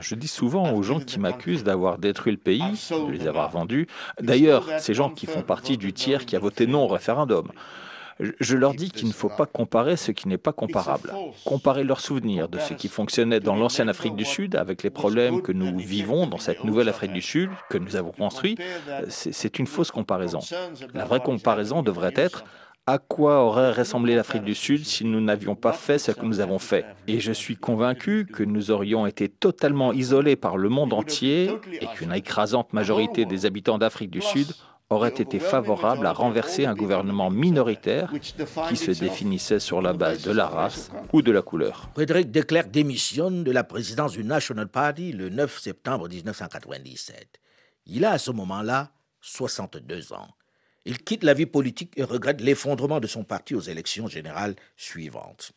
Je 0.00 0.14
dis 0.14 0.28
souvent 0.28 0.72
aux 0.72 0.82
gens 0.82 1.00
qui 1.00 1.18
m'accusent 1.18 1.64
d'avoir 1.64 1.98
détruit 1.98 2.32
le 2.32 2.38
pays, 2.38 2.60
de 2.60 3.12
les 3.12 3.26
avoir 3.26 3.50
vendus, 3.50 3.86
d'ailleurs, 4.20 4.68
ces 4.78 4.92
gens 4.92 5.10
qui 5.10 5.26
font 5.26 5.42
partie 5.42 5.78
du 5.78 5.92
tiers 5.92 6.26
qui 6.26 6.36
a 6.36 6.38
voté 6.38 6.66
non 6.66 6.84
au 6.84 6.88
référendum, 6.88 7.50
je 8.18 8.56
leur 8.56 8.74
dis 8.74 8.90
qu'il 8.90 9.08
ne 9.08 9.12
faut 9.12 9.28
pas 9.28 9.46
comparer 9.46 9.96
ce 9.96 10.12
qui 10.12 10.28
n'est 10.28 10.38
pas 10.38 10.52
comparable. 10.52 11.12
Comparer 11.44 11.84
leurs 11.84 12.00
souvenirs 12.00 12.48
de 12.48 12.58
ce 12.58 12.74
qui 12.74 12.88
fonctionnait 12.88 13.40
dans 13.40 13.56
l'ancienne 13.56 13.88
Afrique 13.88 14.14
du 14.14 14.24
Sud 14.24 14.56
avec 14.56 14.82
les 14.82 14.90
problèmes 14.90 15.42
que 15.42 15.52
nous 15.52 15.78
vivons 15.78 16.26
dans 16.26 16.38
cette 16.38 16.64
nouvelle 16.64 16.88
Afrique 16.88 17.12
du 17.12 17.22
Sud 17.22 17.50
que 17.70 17.78
nous 17.78 17.96
avons 17.96 18.12
construit, 18.12 18.56
c'est 19.08 19.58
une 19.58 19.66
fausse 19.66 19.90
comparaison. 19.90 20.40
La 20.92 21.04
vraie 21.04 21.20
comparaison 21.20 21.82
devrait 21.82 22.14
être 22.16 22.44
à 22.86 22.98
quoi 22.98 23.44
aurait 23.44 23.72
ressemblé 23.72 24.14
l'Afrique 24.14 24.44
du 24.44 24.54
Sud 24.54 24.84
si 24.84 25.04
nous 25.06 25.20
n'avions 25.20 25.54
pas 25.54 25.72
fait 25.72 25.98
ce 25.98 26.12
que 26.12 26.24
nous 26.24 26.40
avons 26.40 26.58
fait? 26.58 26.84
Et 27.06 27.18
je 27.18 27.32
suis 27.32 27.56
convaincu 27.56 28.26
que 28.26 28.42
nous 28.42 28.70
aurions 28.70 29.06
été 29.06 29.28
totalement 29.28 29.92
isolés 29.92 30.36
par 30.36 30.58
le 30.58 30.68
monde 30.68 30.92
entier 30.92 31.50
et 31.80 31.86
qu'une 31.94 32.12
écrasante 32.12 32.72
majorité 32.74 33.24
des 33.24 33.46
habitants 33.46 33.78
d'Afrique 33.78 34.10
du 34.10 34.20
Sud 34.20 34.48
aurait 34.90 35.08
été 35.08 35.38
favorable 35.38 36.06
à 36.06 36.12
renverser 36.12 36.66
un 36.66 36.74
gouvernement 36.74 37.30
minoritaire 37.30 38.12
qui 38.68 38.76
se 38.76 38.90
définissait 38.90 39.60
sur 39.60 39.80
la 39.80 39.94
base 39.94 40.22
de 40.22 40.30
la 40.30 40.46
race 40.46 40.90
ou 41.14 41.22
de 41.22 41.32
la 41.32 41.40
couleur. 41.40 41.88
Frédéric 41.94 42.30
Declerc 42.30 42.68
démissionne 42.68 43.44
de 43.44 43.50
la 43.50 43.64
présidence 43.64 44.12
du 44.12 44.24
National 44.24 44.68
Party 44.68 45.12
le 45.12 45.30
9 45.30 45.58
septembre 45.58 46.06
1997. 46.10 47.40
Il 47.86 48.04
a 48.04 48.10
à 48.12 48.18
ce 48.18 48.30
moment-là 48.30 48.90
62 49.22 50.12
ans. 50.12 50.28
Il 50.86 50.98
quitte 50.98 51.24
la 51.24 51.32
vie 51.32 51.46
politique 51.46 51.92
et 51.96 52.04
regrette 52.04 52.42
l'effondrement 52.42 53.00
de 53.00 53.06
son 53.06 53.24
parti 53.24 53.54
aux 53.54 53.60
élections 53.60 54.06
générales 54.06 54.54
suivantes. 54.76 55.52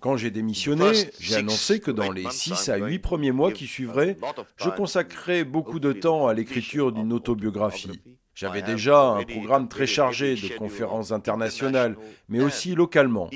Quand 0.00 0.16
j'ai 0.16 0.30
démissionné, 0.30 0.92
j'ai 1.20 1.36
annoncé 1.36 1.78
que 1.78 1.90
dans 1.90 2.10
les 2.10 2.30
six 2.30 2.70
à 2.70 2.78
huit 2.78 3.00
premiers 3.00 3.32
mois 3.32 3.52
qui 3.52 3.66
suivraient, 3.66 4.16
je 4.56 4.70
consacrerais 4.70 5.44
beaucoup 5.44 5.78
de 5.78 5.92
temps 5.92 6.26
à 6.26 6.32
l'écriture 6.32 6.92
d'une 6.92 7.12
autobiographie. 7.12 8.00
J'avais 8.34 8.62
déjà 8.62 8.98
un 8.98 9.24
programme 9.24 9.68
très 9.68 9.86
chargé 9.86 10.36
de 10.36 10.56
conférences 10.56 11.12
internationales, 11.12 11.96
mais 12.30 12.40
aussi 12.40 12.74
localement. 12.74 13.28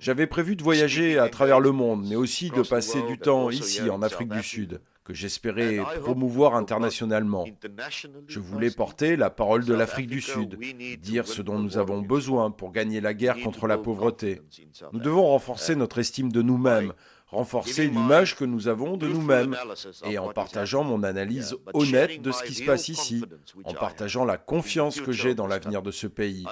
J'avais 0.00 0.26
prévu 0.26 0.56
de 0.56 0.64
voyager 0.64 1.18
à 1.20 1.28
travers 1.28 1.60
le 1.60 1.70
monde, 1.70 2.04
mais 2.08 2.16
aussi 2.16 2.50
de 2.50 2.62
passer 2.62 3.00
du 3.02 3.16
temps 3.16 3.48
ici, 3.50 3.88
en 3.88 4.02
Afrique 4.02 4.30
du 4.30 4.42
Sud 4.42 4.80
que 5.10 5.16
j'espérais 5.16 5.78
promouvoir 6.00 6.54
internationalement. 6.54 7.44
Je 8.28 8.38
voulais 8.38 8.70
porter 8.70 9.16
la 9.16 9.28
parole 9.28 9.64
de 9.64 9.74
l'Afrique 9.74 10.06
du 10.06 10.20
Sud, 10.20 10.56
dire 11.00 11.26
ce 11.26 11.42
dont 11.42 11.58
nous 11.58 11.78
avons 11.78 12.00
besoin 12.00 12.52
pour 12.52 12.70
gagner 12.70 13.00
la 13.00 13.12
guerre 13.12 13.40
contre 13.42 13.66
la 13.66 13.76
pauvreté. 13.76 14.40
Nous 14.92 15.00
devons 15.00 15.26
renforcer 15.26 15.74
notre 15.74 15.98
estime 15.98 16.30
de 16.30 16.42
nous-mêmes, 16.42 16.92
renforcer 17.26 17.88
l'image 17.88 18.36
que 18.36 18.44
nous 18.44 18.68
avons 18.68 18.96
de 18.96 19.08
nous-mêmes, 19.08 19.56
et 20.04 20.18
en 20.18 20.32
partageant 20.32 20.84
mon 20.84 21.02
analyse 21.02 21.56
honnête 21.74 22.22
de 22.22 22.30
ce 22.30 22.42
qui 22.42 22.54
se 22.54 22.64
passe 22.64 22.88
ici, 22.88 23.24
en 23.64 23.74
partageant 23.74 24.24
la 24.24 24.36
confiance 24.36 25.00
que 25.00 25.12
j'ai 25.12 25.34
dans 25.34 25.46
l'avenir 25.46 25.82
de 25.82 25.90
ce 25.90 26.06
pays. 26.06 26.44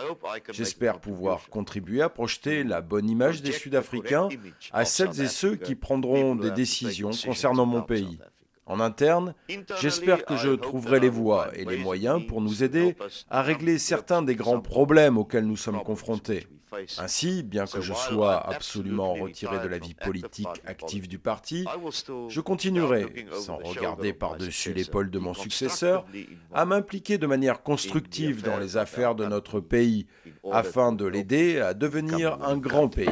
J'espère 0.50 1.00
pouvoir 1.00 1.48
contribuer 1.48 2.02
à 2.02 2.08
projeter 2.08 2.64
la 2.64 2.80
bonne 2.80 3.08
image 3.08 3.42
des 3.42 3.52
Sud-Africains 3.52 4.28
à 4.72 4.84
celles 4.84 5.20
et 5.20 5.28
ceux 5.28 5.56
qui 5.56 5.74
prendront 5.74 6.34
des 6.34 6.50
décisions 6.50 7.10
concernant 7.24 7.66
mon 7.66 7.82
pays. 7.82 8.18
En 8.68 8.80
interne, 8.80 9.34
j'espère 9.80 10.26
que 10.26 10.36
je 10.36 10.50
trouverai 10.50 11.00
les 11.00 11.08
voies 11.08 11.48
et 11.54 11.64
les 11.64 11.78
moyens 11.78 12.24
pour 12.26 12.42
nous 12.42 12.62
aider 12.62 12.96
à 13.30 13.42
régler 13.42 13.78
certains 13.78 14.20
des 14.20 14.36
grands 14.36 14.60
problèmes 14.60 15.16
auxquels 15.16 15.46
nous 15.46 15.56
sommes 15.56 15.82
confrontés. 15.82 16.46
Ainsi, 16.98 17.42
bien 17.42 17.64
que 17.64 17.80
je 17.80 17.94
sois 17.94 18.46
absolument 18.46 19.14
retiré 19.14 19.58
de 19.60 19.68
la 19.68 19.78
vie 19.78 19.94
politique 19.94 20.48
active 20.66 21.08
du 21.08 21.18
parti, 21.18 21.64
je 22.28 22.40
continuerai, 22.42 23.26
sans 23.32 23.56
regarder 23.56 24.12
par-dessus 24.12 24.74
l'épaule 24.74 25.10
de 25.10 25.18
mon 25.18 25.32
successeur, 25.32 26.04
à 26.52 26.66
m'impliquer 26.66 27.16
de 27.16 27.26
manière 27.26 27.62
constructive 27.62 28.42
dans 28.42 28.58
les 28.58 28.76
affaires 28.76 29.14
de 29.14 29.24
notre 29.24 29.60
pays, 29.60 30.06
afin 30.52 30.92
de 30.92 31.06
l'aider 31.06 31.58
à 31.58 31.72
devenir 31.72 32.38
un 32.42 32.58
grand 32.58 32.88
pays. 32.88 33.08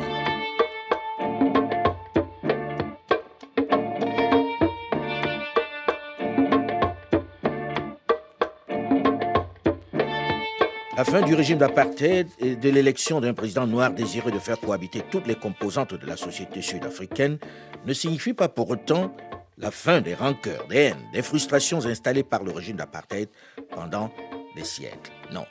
La 10.97 11.05
fin 11.05 11.21
du 11.21 11.35
régime 11.35 11.59
d'apartheid 11.59 12.27
et 12.39 12.57
de 12.57 12.71
l'élection 12.71 13.21
d'un 13.21 13.35
président 13.35 13.67
noir 13.67 13.93
désireux 13.93 14.31
de 14.31 14.39
faire 14.39 14.59
cohabiter 14.59 15.03
toutes 15.11 15.27
les 15.27 15.35
composantes 15.35 15.93
de 15.93 16.07
la 16.07 16.17
société 16.17 16.63
sud-africaine 16.63 17.37
ne 17.85 17.93
signifie 17.93 18.33
pas 18.33 18.49
pour 18.49 18.71
autant 18.71 19.15
la 19.59 19.71
fin 19.71 20.01
des 20.01 20.15
rancœurs, 20.15 20.67
des 20.69 20.77
haines, 20.77 21.05
des 21.13 21.21
frustrations 21.21 21.85
installées 21.85 22.23
par 22.23 22.43
le 22.43 22.51
régime 22.51 22.79
d'apartheid 22.79 23.29
pendant 23.75 24.11
des 24.57 24.65
siècles. 24.65 25.13
Non. 25.33 25.45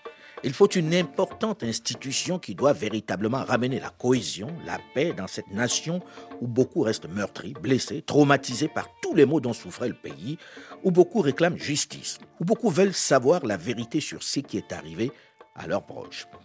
Il 0.44 0.54
faut 0.54 0.68
une 0.68 0.94
importante 0.94 1.64
institution 1.64 2.40
qui 2.40 2.56
doit 2.56 2.74
véritablement 2.74 3.44
ramener 3.44 3.80
la 3.80 3.90
cohésion, 3.90 4.48
la 4.66 4.80
paix 4.96 5.14
dans 5.14 5.28
cette 5.28 5.52
nation 5.52 6.02
où 6.42 6.48
beaucoup 6.48 6.82
restent 6.82 7.08
meurtris, 7.08 7.54
blessés, 7.54 8.02
traumatisés 8.02 8.68
par 8.68 8.90
tous 9.02 9.14
les 9.14 9.26
maux 9.26 9.40
dont 9.40 9.54
souffrait 9.54 9.90
le 9.90 9.96
pays, 9.96 10.38
où 10.84 10.92
beaucoup 10.92 11.22
réclament 11.22 11.58
justice, 11.58 12.18
où 12.40 12.46
beaucoup 12.46 12.70
veulent 12.70 12.94
savoir 12.94 13.46
la 13.46 13.58
vérité 13.58 14.00
sur 14.00 14.24
ce 14.24 14.40
qui 14.40 14.58
est 14.58 14.72
arrivé 14.72 15.12
à. 15.56 15.66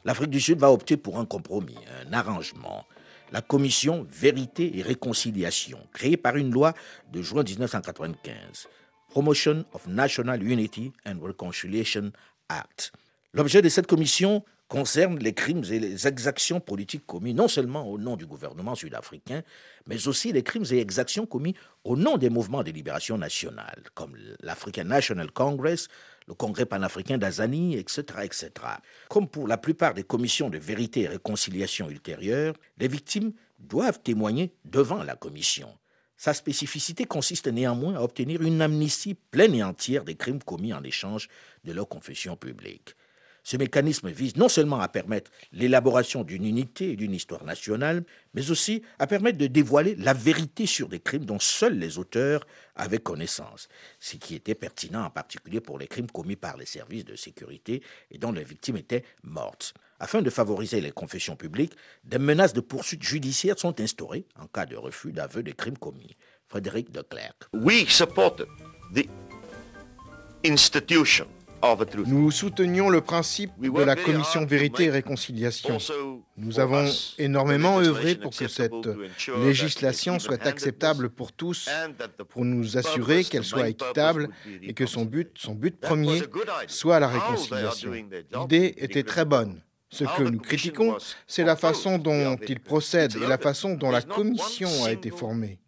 L'Afrique 0.05 0.31
du 0.31 0.41
Sud 0.41 0.59
va 0.59 0.71
opter 0.71 0.97
pour 0.97 1.19
un 1.19 1.27
compromis, 1.27 1.79
un 2.07 2.13
arrangement. 2.13 2.85
La 3.33 3.43
commission 3.43 4.07
Vérité 4.11 4.79
et 4.79 4.83
Réconciliation, 4.83 5.79
créée 5.93 6.17
par 6.17 6.37
une 6.37 6.51
loi 6.51 6.75
de 7.13 7.23
juin 7.23 7.45
1995, 7.45 8.67
Promotion 9.09 9.65
of 9.73 9.87
National 9.87 10.43
Unity 10.43 10.93
and 11.07 11.19
Reconciliation 11.21 12.11
Act. 12.49 12.93
L'objet 13.33 13.63
de 13.63 13.69
cette 13.69 13.87
commission 13.87 14.45
concerne 14.71 15.19
les 15.19 15.33
crimes 15.33 15.65
et 15.71 15.81
les 15.81 16.07
exactions 16.07 16.61
politiques 16.61 17.05
commis 17.07 17.35
non 17.35 17.49
seulement 17.49 17.89
au 17.89 17.99
nom 17.99 18.17
du 18.17 18.25
gouvernement 18.25 18.77
sud-africain, 18.77 19.43
mais 19.87 20.07
aussi 20.07 20.33
les 20.33 20.45
crimes 20.45 20.65
et 20.71 20.79
exactions 20.79 21.27
commis 21.27 21.55
au 21.83 21.97
nom 21.97 22.17
des 22.19 22.31
mouvements 22.31 22.63
de 22.63 22.71
libération 22.71 23.19
nationale, 23.19 23.83
comme 23.95 24.17
l'African 24.41 24.85
National 24.85 25.31
Congress, 25.33 25.89
le 26.31 26.35
Congrès 26.35 26.65
panafricain 26.65 27.19
d'Azani, 27.19 27.77
etc., 27.77 28.03
etc. 28.23 28.51
Comme 29.09 29.29
pour 29.29 29.49
la 29.49 29.59
plupart 29.59 29.95
des 29.95 30.05
commissions 30.05 30.49
de 30.49 30.59
vérité 30.59 31.01
et 31.03 31.09
réconciliation 31.09 31.91
ultérieures, 31.91 32.55
les 32.79 32.87
victimes 32.87 33.33
doivent 33.59 34.01
témoigner 34.01 34.55
devant 34.65 35.03
la 35.03 35.17
commission. 35.17 35.77
Sa 36.17 36.33
spécificité 36.33 37.05
consiste 37.05 37.49
néanmoins 37.49 37.97
à 37.97 38.03
obtenir 38.03 38.43
une 38.43 38.63
amnistie 38.63 39.15
pleine 39.15 39.57
et 39.57 39.65
entière 39.65 40.05
des 40.05 40.15
crimes 40.15 40.43
commis 40.43 40.73
en 40.73 40.85
échange 40.85 41.29
de 41.65 41.73
leur 41.73 41.89
confession 41.89 42.37
publique. 42.37 42.95
Ce 43.51 43.57
mécanisme 43.57 44.09
vise 44.11 44.37
non 44.37 44.49
seulement 44.49 44.79
à 44.79 44.87
permettre 44.87 45.33
l'élaboration 45.51 46.23
d'une 46.23 46.45
unité 46.45 46.93
et 46.93 46.97
d'une 46.97 47.13
histoire 47.13 47.43
nationale, 47.43 48.05
mais 48.33 48.53
aussi 48.53 48.83
à 49.01 49.09
permettre 49.09 49.39
de 49.39 49.49
dévoiler 49.49 49.97
la 49.97 50.15
vérité 50.15 50.67
sur 50.67 50.89
des 50.89 51.01
crimes 51.01 51.25
dont 51.25 51.41
seuls 51.41 51.77
les 51.77 51.99
auteurs 51.99 52.47
avaient 52.77 53.01
connaissance, 53.01 53.67
ce 53.99 54.19
qui 54.19 54.37
était 54.37 54.55
pertinent 54.55 55.03
en 55.03 55.11
particulier 55.11 55.61
pour 55.61 55.81
les 55.81 55.89
crimes 55.89 56.09
commis 56.13 56.37
par 56.37 56.57
les 56.59 56.65
services 56.65 57.05
de 57.05 57.17
sécurité 57.17 57.83
et 58.13 58.19
dont 58.19 58.31
les 58.31 58.45
victimes 58.45 58.77
étaient 58.77 59.03
mortes. 59.25 59.75
Afin 59.99 60.23
de 60.23 60.31
favoriser 60.31 60.81
les 60.81 60.93
confessions 60.93 61.35
publiques, 61.35 61.75
des 62.05 62.19
menaces 62.19 62.53
de 62.53 62.61
poursuites 62.61 63.03
judiciaires 63.03 63.59
sont 63.59 63.81
instaurées 63.81 64.27
en 64.39 64.47
cas 64.47 64.67
de 64.67 64.77
refus 64.77 65.11
d'aveu 65.11 65.43
des 65.43 65.55
crimes 65.55 65.77
commis. 65.77 66.15
Frédéric 66.47 66.93
de 66.93 67.03
Klerk. 67.03 67.49
We 67.53 67.85
support 67.89 68.37
the 68.95 69.09
institution 70.45 71.27
nous 72.07 72.31
soutenions 72.31 72.89
le 72.89 73.01
principe 73.01 73.53
de 73.61 73.83
la 73.83 73.97
commission 73.97 74.45
vérité 74.45 74.85
et 74.85 74.91
réconciliation. 74.91 75.79
Nous 76.37 76.61
avons 76.61 76.87
énormément 77.19 77.81
œuvré 77.81 78.15
pour 78.15 78.35
que 78.35 78.49
cette 78.49 78.89
législation 79.39 80.19
soit 80.19 80.47
acceptable 80.47 81.11
pour 81.11 81.33
tous, 81.33 81.69
pour 82.29 82.45
nous 82.45 82.77
assurer 82.77 83.25
qu'elle 83.25 83.45
soit 83.45 83.69
équitable 83.69 84.29
et 84.63 84.75
que 84.75 84.87
son 84.87 85.05
but, 85.05 85.31
son 85.37 85.55
but 85.55 85.79
premier, 85.79 86.23
soit 86.67 87.01
la 87.01 87.09
réconciliation. 87.09 87.93
L'idée 87.93 88.75
était 88.79 89.03
très 89.03 89.25
bonne. 89.25 89.63
Ce 89.93 90.05
que 90.05 90.23
nous 90.23 90.39
critiquons, 90.39 90.97
c'est 91.27 91.45
la 91.45 91.57
façon 91.57 91.99
dont 91.99 92.37
il 92.49 92.61
procède 92.61 93.17
et 93.17 93.27
la 93.27 93.39
façon 93.39 93.75
dont 93.75 93.91
la 93.91 94.03
commission 94.03 94.69
a 94.85 94.93
été 94.93 95.11
formée. 95.11 95.59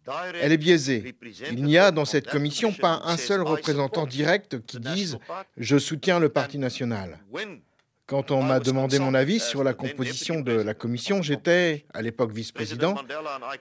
Elle 0.41 0.53
est 0.53 0.57
biaisée. 0.57 1.15
Il 1.51 1.63
n'y 1.63 1.77
a 1.77 1.91
dans 1.91 2.05
cette 2.05 2.27
commission 2.27 2.71
pas 2.71 3.01
un 3.03 3.17
seul 3.17 3.41
représentant 3.41 4.05
direct 4.05 4.65
qui 4.65 4.79
dise⁇ 4.79 5.15
Je 5.57 5.77
soutiens 5.77 6.19
le 6.19 6.29
Parti 6.29 6.57
national⁇ 6.57 7.19
quand 8.05 8.31
on 8.31 8.43
m'a 8.43 8.59
demandé 8.59 8.99
mon 8.99 9.13
avis 9.13 9.39
sur 9.39 9.63
la 9.63 9.73
composition 9.73 10.41
de 10.41 10.51
la 10.51 10.73
commission, 10.73 11.21
j'étais, 11.21 11.85
à 11.93 12.01
l'époque, 12.01 12.33
vice-président. 12.33 12.95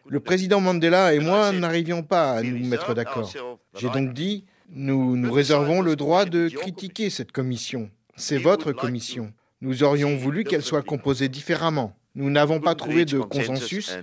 Le 0.09 0.21
président 0.21 0.61
Mandela 0.61 1.15
et 1.15 1.21
moi 1.21 1.53
n'arrivions 1.53 2.03
pas 2.03 2.33
à 2.33 2.43
nous 2.43 2.67
mettre 2.67 2.93
d'accord. 2.93 3.33
J'ai 3.79 3.89
donc 3.89 4.13
dit, 4.13 4.45
nous 4.69 5.17
nous 5.17 5.33
réservons 5.33 5.81
le 5.81 5.95
droit 5.95 6.25
de 6.25 6.49
critiquer 6.49 7.09
cette 7.09 7.31
commission. 7.31 7.89
C'est 8.17 8.39
votre 8.39 8.73
commission. 8.73 9.33
Nous 9.63 9.85
aurions 9.85 10.17
voulu 10.17 10.43
qu'elle 10.43 10.63
soit 10.63 10.83
composée 10.83 11.29
différemment. 11.29 11.97
Nous 12.17 12.31
n'avons 12.31 12.61
pas 12.61 12.75
trouvé 12.75 13.05
de 13.05 13.21
consensus 13.21 13.97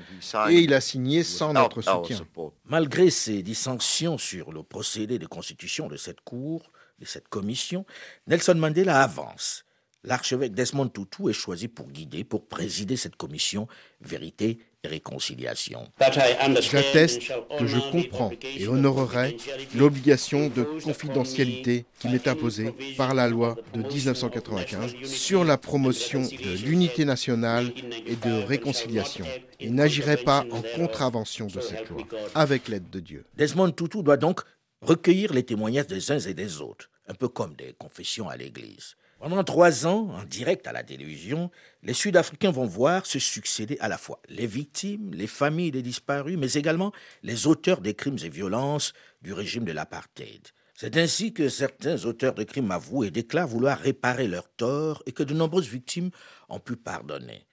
et 0.50 0.60
il 0.62 0.74
a 0.74 0.80
signé 0.80 1.22
sans 1.22 1.52
notre 1.52 1.82
soutien. 1.82 2.26
Malgré 2.64 3.10
ces 3.10 3.44
dissensions 3.44 4.18
sur 4.18 4.54
le 4.54 4.64
procédé 4.64 5.20
de 5.20 5.28
constitution 5.28 5.90
de 5.90 5.98
cette 5.98 6.22
Cour, 6.22 6.72
de 7.00 7.06
cette 7.06 7.28
commission, 7.28 7.86
Nelson 8.26 8.56
Mandela 8.56 9.02
avance. 9.02 9.66
L'archevêque 10.04 10.54
Desmond 10.54 10.90
Tutu 10.90 11.30
est 11.30 11.34
choisi 11.34 11.68
pour 11.68 11.88
guider, 11.90 12.24
pour 12.24 12.48
présider 12.48 12.96
cette 12.96 13.16
commission 13.16 13.68
Vérité 14.02 14.60
réconciliation. 14.86 15.92
J'atteste 16.00 17.34
que 17.58 17.68
je 17.68 17.80
comprends 17.92 18.32
et 18.44 18.68
honorerai 18.68 19.36
l'obligation 19.76 20.50
de 20.50 20.64
confidentialité 20.64 21.86
qui 22.00 22.08
m'est 22.08 22.28
imposée 22.28 22.74
par 22.98 23.14
la 23.14 23.28
loi 23.28 23.58
de 23.74 23.82
1995 23.82 24.96
sur 25.04 25.44
la 25.44 25.58
promotion 25.58 26.22
de 26.22 26.66
l'unité 26.66 27.06
nationale 27.06 27.72
et 28.06 28.16
de 28.16 28.44
réconciliation 28.44 29.26
et 29.60 29.70
n'agirai 29.70 30.18
pas 30.18 30.46
en 30.52 30.62
contravention 30.76 31.48
de 31.48 31.60
cette 31.60 31.90
loi, 31.90 32.04
avec 32.34 32.70
l'aide 32.70 32.90
de 32.90 33.02
Dieu. 33.02 33.26
Desmond 33.36 33.72
Tutu 33.72 34.02
doit 34.02 34.18
donc 34.18 34.42
recueillir 34.82 35.34
les 35.34 35.44
témoignages 35.44 35.88
des 35.88 36.12
uns 36.12 36.20
et 36.20 36.34
des 36.34 36.62
autres, 36.62 36.90
un 37.08 37.14
peu 37.14 37.28
comme 37.28 37.54
des 37.56 37.76
confessions 37.78 38.30
à 38.30 38.38
l'Église. 38.38 38.96
Pendant 39.20 39.44
trois 39.44 39.86
ans, 39.86 40.12
en 40.12 40.24
direct 40.24 40.66
à 40.66 40.72
la 40.72 40.82
télévision, 40.82 41.52
les 41.84 41.94
Sud-Africains 41.94 42.52
vont 42.52 42.66
voir 42.66 43.06
se 43.06 43.20
succéder 43.20 43.78
à 43.82 43.90
la 43.90 43.98
fois 43.98 44.22
les 44.30 44.48
victimes, 44.48 45.12
les 45.14 45.28
familles 45.28 45.72
des 45.72 45.82
disparus, 45.82 46.38
mais 46.38 46.54
également 46.54 46.94
les 47.22 47.46
auteurs 47.46 47.82
des 47.82 47.94
crimes 47.94 48.18
et 48.24 48.30
violences 48.30 48.94
du 49.22 49.34
régime 49.34 49.66
de 49.66 49.74
l'apartheid. 49.74 50.48
C'est 50.74 50.96
ainsi 50.96 51.34
que 51.34 51.50
certains 51.50 52.06
auteurs 52.06 52.34
de 52.34 52.46
crimes 52.46 52.72
avouent 52.72 53.04
et 53.04 53.12
déclarent 53.12 53.50
vouloir 53.50 53.78
réparer 53.78 54.30
leurs 54.30 54.50
torts 54.56 55.04
et 55.06 55.12
que 55.12 55.24
de 55.24 55.34
nombreuses 55.34 55.68
victimes 55.68 56.12
ont 56.48 56.62
pu 56.62 56.78
pardonner. 56.78 57.46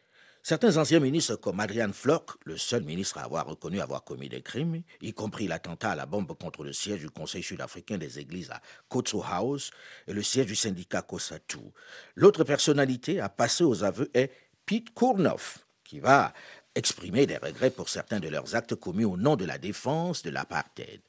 Certains 0.48 0.76
anciens 0.76 1.00
ministres 1.00 1.34
comme 1.34 1.58
Adrian 1.58 1.92
Flock, 1.92 2.34
le 2.44 2.56
seul 2.56 2.84
ministre 2.84 3.18
à 3.18 3.22
avoir 3.22 3.46
reconnu 3.46 3.80
avoir 3.80 4.04
commis 4.04 4.28
des 4.28 4.42
crimes, 4.42 4.84
y 5.00 5.12
compris 5.12 5.48
l'attentat 5.48 5.90
à 5.90 5.96
la 5.96 6.06
bombe 6.06 6.38
contre 6.38 6.62
le 6.62 6.72
siège 6.72 7.00
du 7.00 7.10
Conseil 7.10 7.42
sud-africain 7.42 7.98
des 7.98 8.20
églises 8.20 8.52
à 8.52 8.62
Kotso 8.88 9.24
House 9.24 9.72
et 10.06 10.12
le 10.12 10.22
siège 10.22 10.46
du 10.46 10.54
syndicat 10.54 11.02
Kosatu. 11.02 11.58
L'autre 12.14 12.44
personnalité 12.44 13.18
à 13.18 13.28
passer 13.28 13.64
aux 13.64 13.82
aveux 13.82 14.08
est 14.14 14.30
Pete 14.66 14.94
Kurnoff, 14.94 15.66
qui 15.82 15.98
va 15.98 16.32
exprimer 16.76 17.26
des 17.26 17.38
regrets 17.38 17.72
pour 17.72 17.88
certains 17.88 18.20
de 18.20 18.28
leurs 18.28 18.54
actes 18.54 18.76
commis 18.76 19.04
au 19.04 19.16
nom 19.16 19.34
de 19.34 19.46
la 19.46 19.58
défense 19.58 20.22
de 20.22 20.30
l'apartheid. 20.30 21.00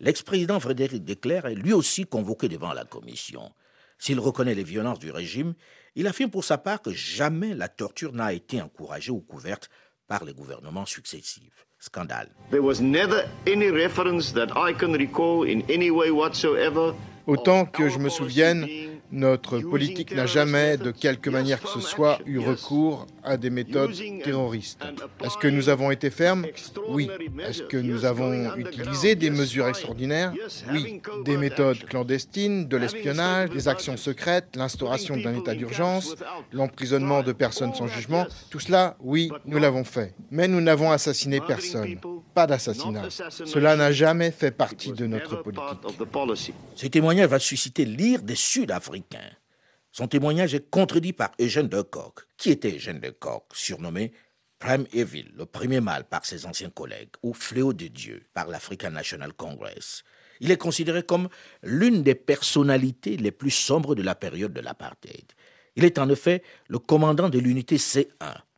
L'ex-président 0.00 0.58
Frédéric 0.58 1.04
Declerc 1.04 1.44
est 1.44 1.54
lui 1.54 1.74
aussi 1.74 2.06
convoqué 2.06 2.48
devant 2.48 2.72
la 2.72 2.86
commission. 2.86 3.52
S'il 3.98 4.20
reconnaît 4.20 4.54
les 4.54 4.64
violences 4.64 4.98
du 4.98 5.10
régime, 5.10 5.54
il 5.96 6.06
affirme 6.06 6.30
pour 6.30 6.44
sa 6.44 6.58
part 6.58 6.82
que 6.82 6.92
jamais 6.92 7.54
la 7.54 7.68
torture 7.68 8.12
n'a 8.12 8.32
été 8.32 8.60
encouragée 8.60 9.10
ou 9.10 9.20
couverte 9.20 9.70
par 10.06 10.24
les 10.24 10.34
gouvernements 10.34 10.86
successifs. 10.86 11.66
Scandale. 11.78 12.30
Autant 17.26 17.66
que 17.66 17.88
je 17.88 17.98
me 17.98 18.08
souvienne, 18.08 18.66
notre 19.12 19.58
politique 19.60 20.14
n'a 20.14 20.26
jamais, 20.26 20.76
de 20.76 20.90
quelque 20.90 21.30
manière 21.30 21.60
que 21.60 21.68
ce 21.68 21.80
soit, 21.80 22.18
eu 22.26 22.38
recours 22.38 23.06
à 23.22 23.36
des 23.36 23.50
méthodes 23.50 23.94
terroristes. 24.24 24.84
Est-ce 25.24 25.36
que 25.36 25.48
nous 25.48 25.68
avons 25.68 25.90
été 25.90 26.10
fermes 26.10 26.46
Oui. 26.88 27.08
Est-ce 27.46 27.62
que 27.62 27.76
nous 27.76 28.04
avons 28.04 28.54
utilisé 28.56 29.14
des 29.14 29.30
mesures 29.30 29.68
extraordinaires 29.68 30.32
Oui. 30.72 31.00
Des 31.24 31.36
méthodes 31.36 31.84
clandestines, 31.84 32.66
de 32.66 32.76
l'espionnage, 32.76 33.50
des 33.50 33.68
actions 33.68 33.96
secrètes, 33.96 34.56
l'instauration 34.56 35.16
d'un 35.16 35.38
état 35.38 35.54
d'urgence, 35.54 36.16
l'emprisonnement 36.52 37.22
de 37.22 37.32
personnes 37.32 37.74
sans 37.74 37.86
jugement, 37.86 38.26
tout 38.50 38.60
cela, 38.60 38.96
oui, 39.00 39.30
nous 39.44 39.58
l'avons 39.58 39.84
fait. 39.84 40.14
Mais 40.30 40.48
nous 40.48 40.60
n'avons 40.60 40.90
assassiné 40.90 41.40
personne. 41.40 41.96
Pas 42.34 42.46
d'assassinat. 42.46 43.08
Cela 43.30 43.76
n'a 43.76 43.92
jamais 43.92 44.30
fait 44.30 44.50
partie 44.50 44.92
de 44.92 45.06
notre 45.06 45.42
politique. 45.42 45.64
Ce 46.74 46.86
témoignage 46.86 47.28
va 47.28 47.38
susciter 47.38 47.84
l'ire 47.84 48.22
des 48.22 48.34
Sud-Africains 48.34 48.95
son 49.92 50.08
témoignage 50.08 50.54
est 50.54 50.68
contredit 50.70 51.12
par 51.12 51.32
Eugène 51.40 51.68
de 51.68 51.80
Kock. 51.80 52.26
Qui 52.36 52.50
était 52.50 52.76
Eugène 52.76 53.00
de 53.00 53.10
Kock, 53.10 53.44
surnommé 53.54 54.12
Prime 54.58 54.86
Evil, 54.92 55.32
le 55.34 55.46
premier 55.46 55.80
mal 55.80 56.04
par 56.04 56.24
ses 56.24 56.46
anciens 56.46 56.70
collègues, 56.70 57.10
ou 57.22 57.34
Fléau 57.34 57.72
de 57.72 57.86
Dieu 57.86 58.22
par 58.34 58.46
l'African 58.48 58.90
National 58.90 59.32
Congress 59.32 60.02
Il 60.40 60.50
est 60.50 60.56
considéré 60.56 61.02
comme 61.02 61.28
l'une 61.62 62.02
des 62.02 62.14
personnalités 62.14 63.16
les 63.16 63.30
plus 63.30 63.50
sombres 63.50 63.94
de 63.94 64.02
la 64.02 64.14
période 64.14 64.52
de 64.52 64.60
l'apartheid. 64.60 65.32
Il 65.76 65.84
est 65.84 65.98
en 65.98 66.08
effet 66.08 66.42
le 66.68 66.78
commandant 66.78 67.28
de 67.28 67.38
l'unité 67.38 67.76
C1, 67.76 68.08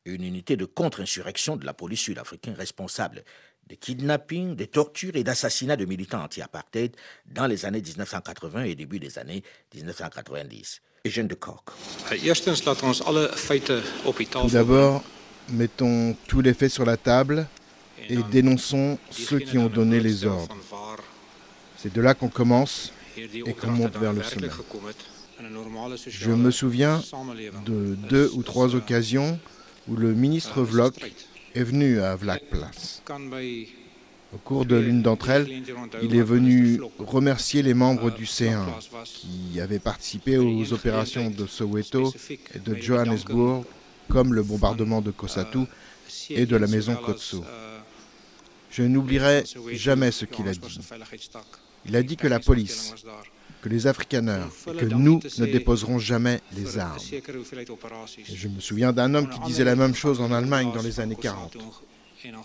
une 0.05 0.25
unité 0.25 0.57
de 0.57 0.65
contre-insurrection 0.65 1.57
de 1.57 1.67
la 1.67 1.75
police 1.75 2.01
sud-africaine 2.01 2.55
responsable 2.55 3.25
de 3.69 3.75
kidnappings, 3.75 4.57
de 4.57 4.65
tortures 4.65 5.17
et 5.17 5.25
d'assassinats 5.25 5.77
de 5.77 5.85
militants 5.85 6.23
anti-apartheid 6.23 6.93
dans 7.27 7.47
les 7.47 7.65
années 7.67 7.83
1980 7.83 8.65
et 8.65 8.75
début 8.75 8.99
des 8.99 9.19
années 9.19 9.43
1990. 9.75 10.81
et 11.05 11.11
Jeanne 11.11 11.29
de 11.29 11.35
Kock. 11.35 11.71
Tout 14.31 14.49
d'abord, 14.51 15.05
mettons 15.51 16.17
tous 16.27 16.41
les 16.41 16.55
faits 16.55 16.71
sur 16.71 16.85
la 16.85 16.97
table 16.97 17.47
et 18.09 18.17
dénonçons 18.31 18.99
ceux 19.11 19.39
qui 19.39 19.59
ont 19.59 19.69
donné 19.69 20.01
les 20.01 20.25
ordres. 20.25 20.57
C'est 21.77 21.93
de 21.93 22.01
là 22.01 22.15
qu'on 22.15 22.29
commence 22.29 22.93
et 23.17 23.53
qu'on 23.53 23.71
monte 23.71 23.97
vers 23.97 24.13
le 24.13 24.23
sommet. 24.23 24.49
Je 26.07 26.31
me 26.31 26.51
souviens 26.51 27.03
de 27.67 27.95
deux 28.09 28.31
ou 28.35 28.43
trois 28.43 28.75
occasions 28.75 29.39
où 29.89 29.97
le 29.97 30.13
ministre 30.13 30.63
Vlok 30.63 30.95
est 31.59 31.65
venu 31.65 32.01
à 32.01 32.15
Vlakplace. 32.15 33.03
Au 34.33 34.37
cours 34.37 34.67
de 34.67 34.77
l'une 34.77 35.03
d'entre 35.03 35.31
elles, 35.31 35.49
il 36.03 36.15
est 36.15 36.23
venu 36.23 36.81
remercier 36.99 37.63
les 37.63 37.75
membres 37.75 38.11
du 38.11 38.25
C1 38.25 38.67
qui 39.05 39.61
avaient 39.61 39.79
participé 39.79 40.37
aux 40.37 40.73
opérations 40.73 41.31
de 41.31 41.47
Soweto 41.47 42.13
et 42.55 42.59
de 42.59 42.75
Johannesburg, 42.77 43.65
comme 44.09 44.35
le 44.35 44.43
bombardement 44.43 45.01
de 45.01 45.11
Kossatu 45.11 45.61
et 46.31 46.47
de 46.47 46.57
la 46.57 46.67
maison 46.67 46.95
Kotso. 46.95 47.45
Je 48.71 48.83
n'oublierai 48.83 49.45
jamais 49.73 50.13
ce 50.13 50.27
qu'il 50.27 50.47
a 50.47 50.53
dit. 50.53 50.79
Il 51.87 51.97
a 51.97 52.03
dit 52.03 52.17
que 52.17 52.29
la 52.29 52.39
police, 52.39 52.95
que 53.63 53.69
les 53.69 53.87
Afrikaners, 53.87 54.49
que 54.79 54.85
nous 54.87 55.21
ne 55.39 55.47
déposerons 55.47 55.99
jamais 55.99 56.41
les 56.57 56.79
armes. 56.79 56.99
je 58.25 58.49
me 58.49 58.61
souviens 58.61 58.93
d'un 58.93 59.15
homme 59.15 59.29
qui 59.29 59.41
disait 59.41 59.65
la 59.65 59.77
même 59.77 59.95
chose 59.95 60.21
en 60.21 60.33
Allemagne 60.33 60.71
dans 60.75 60.83
les 60.83 61.01
années 61.01 61.17
40. 61.21 61.57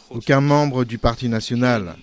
Aucun 0.09 0.41
membre 0.41 0.85
du 0.85 0.97
Parti 0.97 1.29
national, 1.29 1.95